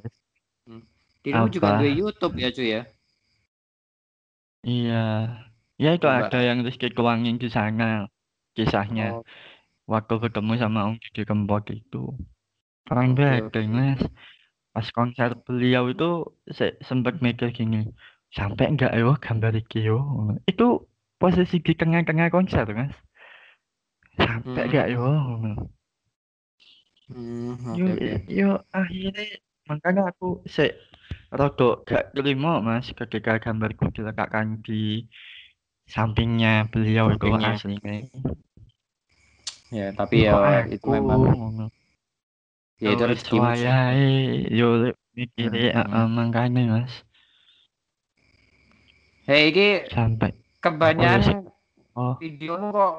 [1.24, 1.74] Dirimu juga apa?
[1.76, 2.80] duwe YouTube ya, cuy ya.
[4.68, 4.94] Iya,
[5.82, 6.18] ya itu Coba.
[6.18, 7.84] ada yang Rizky tuangin di sana
[8.56, 9.24] kisahnya Oh,
[9.92, 12.02] waktu ketemu sama Om Didi Kempot itu.
[13.06, 13.78] Oke, Badeng oke.
[13.78, 14.00] mas,
[14.74, 16.08] pas konser beliau itu
[16.56, 17.78] saya sempat mikir gini,
[18.38, 19.98] sampai enggak yo gambar iki yo,
[20.50, 20.66] itu
[21.20, 22.94] posisi di tengah-tengah konser mas,
[24.18, 24.66] sampai Hmm.
[24.68, 25.02] enggak yo,
[27.08, 28.14] Hmm, yo, oke oke.
[28.38, 29.24] yo akhirnya
[29.70, 30.64] makanya aku se
[31.38, 35.06] rodok gak terima mas ketika gambarku diletakkan di
[35.94, 37.94] sampingnya beliau itu aslinya.
[39.74, 40.34] Ya, tapi Kok ya
[40.74, 41.20] itu memang
[42.84, 44.04] ya itu wayahe,
[44.58, 44.64] yo
[45.16, 45.76] mikirnya Hmm.
[45.76, 46.92] heeh, makanya mas
[49.26, 50.30] Hei, iki sampai
[50.62, 51.36] kebanyakan
[51.96, 52.92] oh videomu kok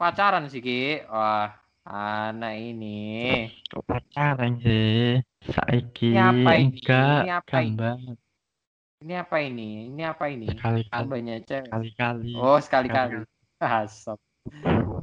[0.00, 0.72] pacaran sih, Ki.
[1.12, 1.46] Wah,
[1.86, 2.86] anak ini.
[3.70, 5.20] kok pacaran sih
[5.52, 6.78] saiki Ini apa ini?
[6.84, 7.80] enggak Ini apa ini?
[7.80, 7.98] gambar
[9.02, 9.62] Ini apa ini?
[9.90, 10.46] Ini apa ini?
[10.48, 11.72] sekali kali Abahnya cewek.
[11.72, 13.14] kali-kali Oh, sekali-kali.
[13.60, 14.18] Asap.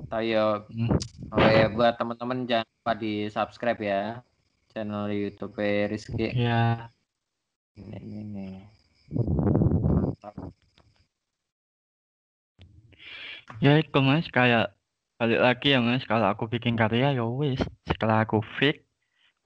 [0.08, 0.88] Ya, Hmm,
[1.36, 4.02] ya buat teman-teman jangan lupa di subscribe ya
[4.72, 5.60] channel YouTube
[5.92, 6.24] Rizky.
[6.32, 6.88] ya
[7.78, 8.18] Ini ini.
[8.24, 8.48] ini.
[9.12, 10.36] Mantap.
[13.64, 14.64] ya itu mas kayak
[15.20, 18.76] balik lagi ya mas kalau aku bikin karya ya wis setelah aku fix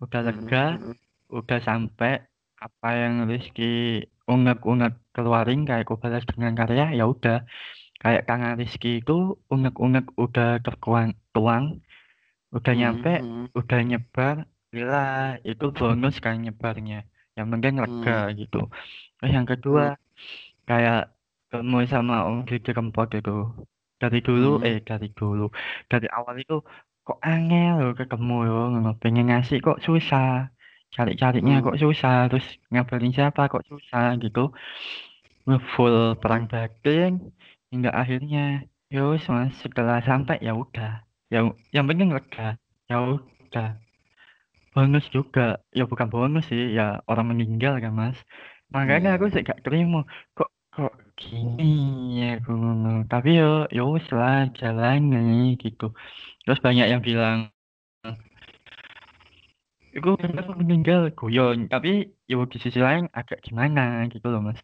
[0.03, 0.95] udah lega Mm-mm.
[1.37, 2.11] udah sampai
[2.65, 3.63] apa yang Rizky
[4.31, 7.35] unek-unek keluarin kayak aku balas dengan karya ya udah
[8.01, 9.13] kayak tangan Rizky itu
[9.53, 11.65] unek-unek udah terkuang tuang
[12.57, 13.45] udah nyampe Mm-mm.
[13.59, 14.35] udah nyebar
[14.73, 14.97] gila
[15.49, 16.95] itu bonus kan nyebarnya
[17.37, 18.57] yang penting lega gitu
[19.17, 19.83] terus yang kedua
[20.69, 20.97] kayak
[21.51, 23.31] ketemu sama Om Didi Kempot itu
[24.01, 24.67] dari dulu Hmm.
[24.67, 25.43] eh dari dulu
[25.91, 26.55] dari awal itu
[27.05, 30.25] kok angel loh ketemu loh pengen ngasih kok susah
[30.95, 31.65] cari-carinya Hmm.
[31.67, 34.39] kok susah terus ngabarin siapa kok susah gitu
[35.75, 37.11] full perang batin
[37.71, 39.55] hingga akhirnya ya wis mas.
[39.63, 41.01] Setelah sampai ya udah.
[41.31, 42.59] Ya yang penting lega.
[42.91, 43.79] Ya udah.
[44.75, 45.59] Bonus juga.
[45.71, 48.17] Ya bukan bonus sih ya orang meninggal kan mas.
[48.75, 49.17] Makanya Iya.
[49.19, 50.03] aku sih gak terima.
[50.35, 51.71] Kok kok gini
[52.19, 52.51] ya aku
[53.11, 55.91] tapi yo ya wis lah jalani gitu.
[56.43, 57.51] Terus banyak yang bilang
[59.91, 61.67] itu benar meninggal guyon.
[61.67, 64.59] Tapi ya di sisi lain agak gimana gitu loh mas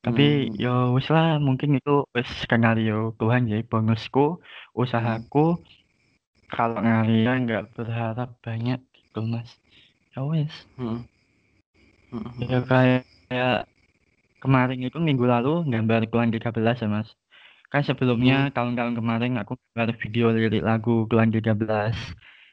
[0.00, 0.56] tapi Hmm.
[0.56, 4.40] ya wis lah mungkin itu wis skenario Tuhan ya bonusku
[4.72, 5.60] usahaku
[6.48, 9.50] kalau ngalian nggak berharap banyak gitu mas
[10.16, 11.04] ya wis Hmm.
[12.10, 12.32] Hmm.
[12.42, 13.68] ya kayak kayak
[14.40, 17.08] kemarin itu minggu lalu gambar Tuhan 13 ya mas
[17.70, 21.94] kan sebelumnya tahun-tahun kemarin aku gambar video lirik lagu Tuhan 13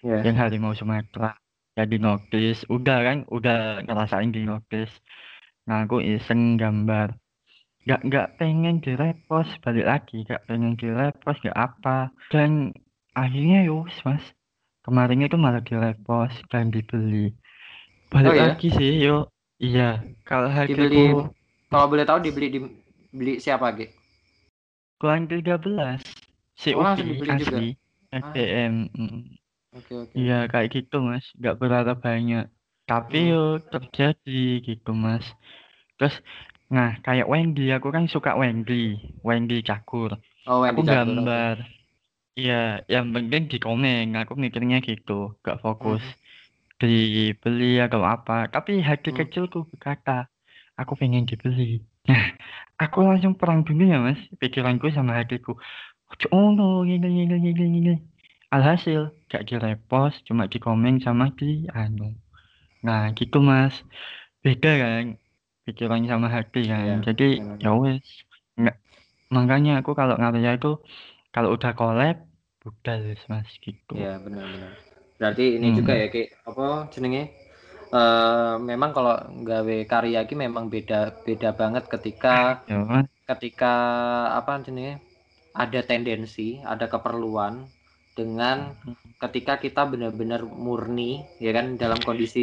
[0.06, 0.22] Yeah.
[0.22, 1.34] yang harimau Sumatera
[1.74, 4.94] ya di notice udah kan udah ngerasain di notice
[5.66, 7.18] nah aku iseng gambar
[7.88, 12.76] nggak nggak pengen direpost balik lagi nggak pengen direpost nggak apa dan
[13.16, 14.24] akhirnya yus mas
[14.84, 17.32] kemarin itu malah direpost dan dibeli
[18.12, 18.52] balik Oh, iya?
[18.52, 19.32] lagi sih yo
[19.64, 21.32] iya kalau Dibeli hargaku
[21.72, 22.60] kalau boleh tahu dibeli di
[23.16, 23.88] beli siapa, Ge?
[25.00, 26.04] Kuan 13
[26.58, 27.58] COD Oh, dibeli juga?
[27.60, 27.68] asli
[28.12, 28.34] Ah.
[28.36, 29.38] Mm.
[29.78, 30.16] Oke, oke.
[30.18, 32.46] Iya kayak gitu mas, nggak berharap banyak.
[32.88, 33.32] Tapi Hmm.
[33.32, 35.26] yo terjadi gitu mas.
[36.00, 36.16] Terus,
[36.76, 38.74] nah kayak Wendy, aku kan suka Wendy,
[39.28, 40.12] Wendy Cakur.
[40.48, 41.40] Oh, Aku Wendy Catur, oke.
[41.40, 41.56] gambar,
[42.40, 42.54] iya
[42.94, 44.04] yang penting di komen.
[44.22, 45.14] Aku mikirnya gitu,
[45.46, 46.04] gak fokus
[46.82, 48.34] dibeli atau apa.
[48.54, 49.18] Tapi hati Hmm.
[49.20, 50.12] kecilku berkata,
[50.82, 51.64] aku pengen dibeli.
[52.10, 52.24] Nah,
[52.84, 55.52] aku langsung perang dunia mas, pikiranku sama hatiku.
[56.36, 57.94] Oh no, gini gini gini gini.
[58.56, 59.02] Alhasil
[59.32, 62.16] gak direpost, cuma di komen sama di anu.
[62.86, 63.76] Nah gitu mas,
[64.44, 65.06] beda kan
[65.68, 66.90] pikiran sama hati kan.
[66.90, 67.60] Iya, Jadi benar.
[67.64, 68.08] ya wes,
[68.60, 68.76] nggak
[69.38, 70.70] makanya aku kalau ngarya itu
[71.34, 72.16] kalau udah collab
[72.64, 73.94] budal wes, mas gitu.
[73.96, 74.72] Iya, benar-benar.
[75.20, 76.02] Berarti ini juga Hmm.
[76.02, 76.64] ya, Ki, apa
[76.94, 77.22] jenenge?
[77.96, 80.96] Eh, memang kalau nggawe karya iki memang beda
[81.28, 82.30] beda banget ketika
[82.68, 83.68] Ya mas, ketika
[84.40, 84.94] apa jenenge?
[85.62, 86.42] Ada tendensi,
[86.74, 87.56] ada keperluan
[88.18, 88.58] dengan
[89.24, 91.04] ketika kita benar-benar murni
[91.46, 92.40] ya kan dalam kondisi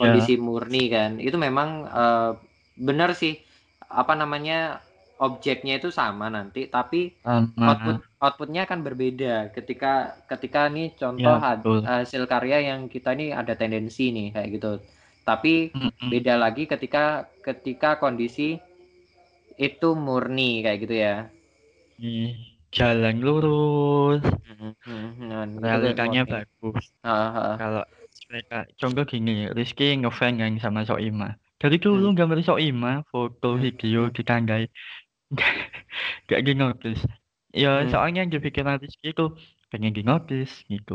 [0.00, 1.10] kondisi murni kan.
[1.26, 1.68] Itu memang
[2.00, 2.30] eh,
[2.76, 3.32] benar sih
[4.00, 4.54] apa namanya
[5.26, 7.56] objeknya itu sama nanti tapi sama.
[7.66, 9.88] output outputnya akan berbeda ketika
[10.30, 11.88] ketika nih contoh Ya, betul.
[11.88, 14.68] hasil karya yang kita ini ada tendensi nih kayak gitu
[15.28, 16.12] tapi Mm-mm.
[16.12, 18.42] beda lagi ketika ketika kondisi
[19.66, 21.12] itu murni kayak gitu ya
[22.76, 24.22] Jalan lurus,
[24.86, 26.84] Nah, itu kayak realitanya bagus.
[27.04, 27.54] Ah, ah.
[27.58, 27.82] Kalau
[28.30, 31.28] mereka contoh gini, Rizky ngefans kan sama Soima.
[31.60, 33.64] Dari dulu gambar Soima, foto, Hmm.
[33.64, 34.62] video ditandai,
[36.30, 37.02] gak di notice.
[37.62, 37.92] Ya Hmm.
[37.92, 39.24] soalnya di pikiran Rizky itu
[39.70, 40.94] pengen di notice gitu.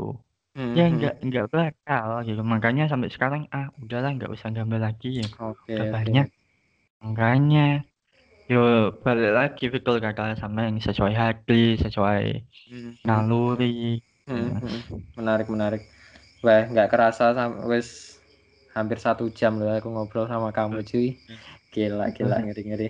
[0.55, 0.95] Hmm, Ya hmm.
[0.95, 2.41] nggak nggak bakal gitu.
[2.53, 5.28] Makanya sampai sekarang ah udahlah nggak usah gambar lagi ya.
[5.39, 5.95] Oke, Udah oke.
[5.95, 6.26] banyak.
[7.03, 7.59] Makanya
[8.51, 8.57] yo
[9.05, 11.53] balik lagi betul kata sama yang sesuai hati,
[11.84, 12.24] sesuai
[12.70, 13.07] Hmm, hmm.
[13.07, 13.66] naluri.
[14.28, 14.80] Hmm, hmm.
[15.18, 15.82] Menarik, menarik.
[16.45, 18.11] Wah, nggak kerasa sam- wes
[18.76, 21.07] hampir satu jam loh aku ngobrol sama kamu cuy.
[21.74, 22.88] Gila, gila, ngeri, ngeri.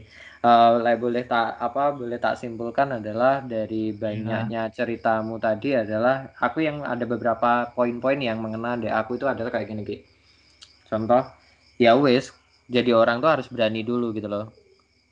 [0.47, 6.15] Eh, lah, boleh tak apa boleh tak simpulkan adalah dari banyaknya ceritamu tadi adalah
[6.45, 9.97] aku yang ada beberapa poin-poin yang mengena di aku itu adalah kayak gini Ki.
[10.89, 11.23] Contoh,
[11.83, 12.25] ya wes
[12.75, 14.45] jadi orang tuh harus berani dulu gitu loh.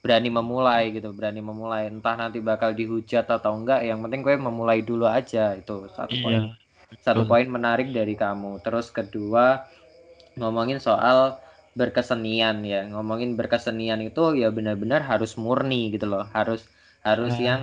[0.04, 1.84] Berani memulai gitu, berani memulai.
[1.94, 6.40] Entah nanti bakal dihujat atau enggak, yang penting gue memulai dulu aja itu satu poin
[6.40, 6.58] Iya.
[7.06, 7.28] satu betul.
[7.30, 8.52] poin menarik dari kamu.
[8.66, 9.46] Terus kedua
[10.40, 11.18] ngomongin soal
[11.80, 12.80] berkesenian ya.
[12.92, 16.24] Ngomongin berkesenian itu ya benar-benar harus murni gitu loh.
[16.38, 16.62] Harus
[17.08, 17.44] harus Ya.
[17.48, 17.62] yang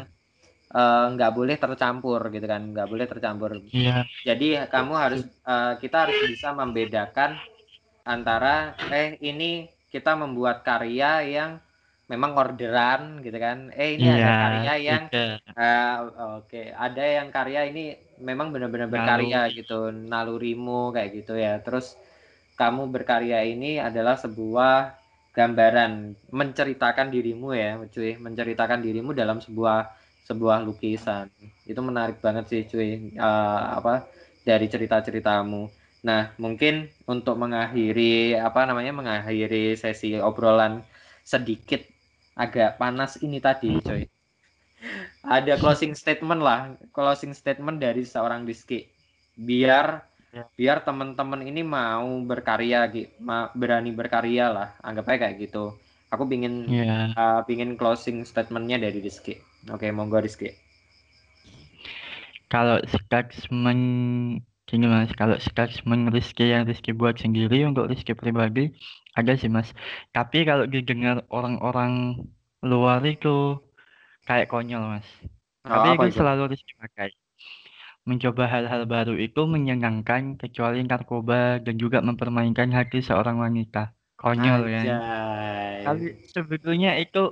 [0.80, 2.62] eh, nggak boleh tercampur gitu kan.
[2.72, 3.50] Nggak boleh tercampur.
[3.78, 3.92] Iya.
[4.28, 5.20] Jadi kamu harus
[5.52, 7.30] eh, kita harus bisa membedakan
[8.06, 11.50] antara eh ini kita membuat karya yang
[12.12, 13.58] memang orderan gitu kan.
[13.74, 14.42] Eh ini ada Iya.
[14.42, 15.04] karya yang.
[15.56, 16.04] Ah,
[16.36, 19.56] Oke, ada yang karya ini memang benar-benar berkarya Naluri.
[19.64, 19.78] gitu,
[20.12, 21.52] nalurimu kayak gitu ya.
[21.64, 21.96] Terus
[22.56, 24.96] kamu berkarya ini adalah sebuah
[25.36, 29.92] gambaran, menceritakan dirimu ya, cuy, menceritakan dirimu dalam sebuah
[30.26, 31.28] sebuah lukisan.
[31.68, 33.14] Itu menarik banget sih, cuy.
[33.14, 34.08] Eh, apa
[34.42, 35.68] dari cerita-ceritamu.
[36.08, 40.80] Nah, mungkin untuk mengakhiri apa namanya mengakhiri sesi obrolan
[41.26, 41.82] sedikit
[42.38, 44.06] agak panas ini tadi, coy
[45.26, 48.86] ada closing statement lah, closing statement dari seorang Rizky.
[49.34, 50.06] Biar.
[50.58, 52.78] Biar teman-teman ini mau berkarya,
[53.60, 55.64] berani berkarya lah, anggap aja kayak gitu.
[56.12, 57.16] Aku pingin Iya.
[57.18, 59.34] uh, pingin closing statementnya dari Rizky.
[59.74, 60.48] Oke, monggo Rizky.
[62.52, 63.82] Kalau statement
[64.68, 68.60] gini mas, kalau statement Rizky yang Rizky buat sendiri untuk Rizky pribadi
[69.18, 69.68] ada sih mas.
[70.14, 71.92] Tapi kalau didengar orang-orang
[72.70, 73.28] luar itu
[74.26, 75.08] kayak konyol mas.
[75.64, 76.18] Oh, Tapi itu?
[76.18, 77.08] selalu Rizky pakai.
[78.06, 83.90] Mencoba hal-hal baru itu menyenangkan kecuali narkoba dan juga mempermainkan hati seorang wanita.
[84.14, 84.86] Konyol kan.
[84.86, 85.84] Anjay.
[85.86, 87.22] Tapi sebetulnya itu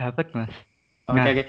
[0.00, 0.52] dapat mas.
[1.08, 1.44] Oke, Nah, oke.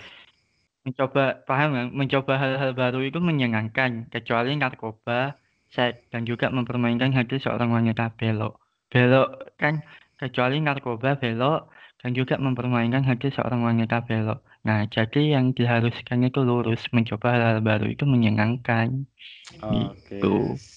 [0.85, 1.87] mencoba paham nggak?
[1.95, 5.39] Mencoba hal-hal baru itu menyenangkan kecuali narkoba,
[5.71, 8.59] seks dan juga mempermainkan hati seorang wanita belok.
[8.91, 9.79] Belok kan
[10.19, 11.71] kecuali narkoba belok
[12.03, 14.39] dan juga mempermainkan hati seorang wanita belok.
[14.67, 18.89] Nah, jadi yang diharuskan itu lurus, mencoba hal-hal baru itu menyenangkan.
[19.63, 20.27] Oke, Gitu.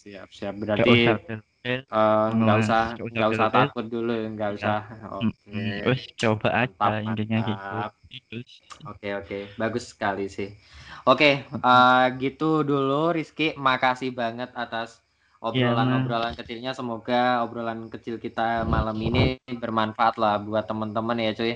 [0.00, 0.54] siap, siap.
[0.62, 1.14] Berarti usah
[1.94, 3.52] eh, nggak usah nggak usah nggak usah belok.
[3.54, 4.66] takut dulu, nggak Ya.
[4.66, 4.76] usah.
[5.20, 5.50] Oke.
[5.54, 5.66] Mm-mm.
[5.82, 7.74] Terus coba aja intinya gitu.
[8.86, 9.38] Oke, oke.
[9.60, 10.48] Bagus sekali sih.
[11.10, 13.54] Oke, eh, gitu dulu Rizky.
[13.58, 15.02] Makasih banget atas.
[15.48, 16.70] Obrolan-obrolan kecilnya.
[16.78, 21.54] Semoga obrolan kecil kita malam ini bermanfaat lah buat teman-teman ya cuy.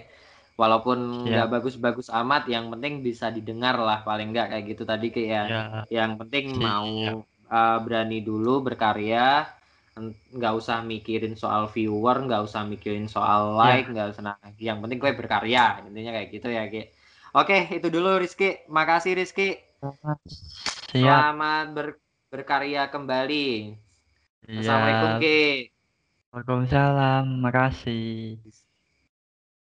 [0.61, 1.29] Walaupun Siap.
[1.33, 5.43] nggak bagus-bagus amat, yang penting bisa didengar lah paling nggak kayak gitu tadi kayak ya.
[5.49, 6.65] Ya, Yang penting Siap.
[6.65, 6.93] mau
[7.51, 9.49] eh, berani dulu berkarya,
[10.37, 14.23] nggak usah mikirin soal viewer, nggak usah mikirin soal like, nggak usah.
[14.23, 16.83] Nah, yang penting gue berkarya, intinya kayak gitu ya Ki.
[17.37, 18.67] Oke, itu dulu Rizky.
[18.67, 19.55] Makasih Rizky.
[20.91, 21.31] siap.
[21.31, 22.00] Selamat ber-
[22.31, 23.75] berkarya kembali.
[24.47, 25.23] Assalamualaikum Siap.
[25.23, 25.41] Ki.
[26.31, 28.39] Waalaikumsalam, makasih.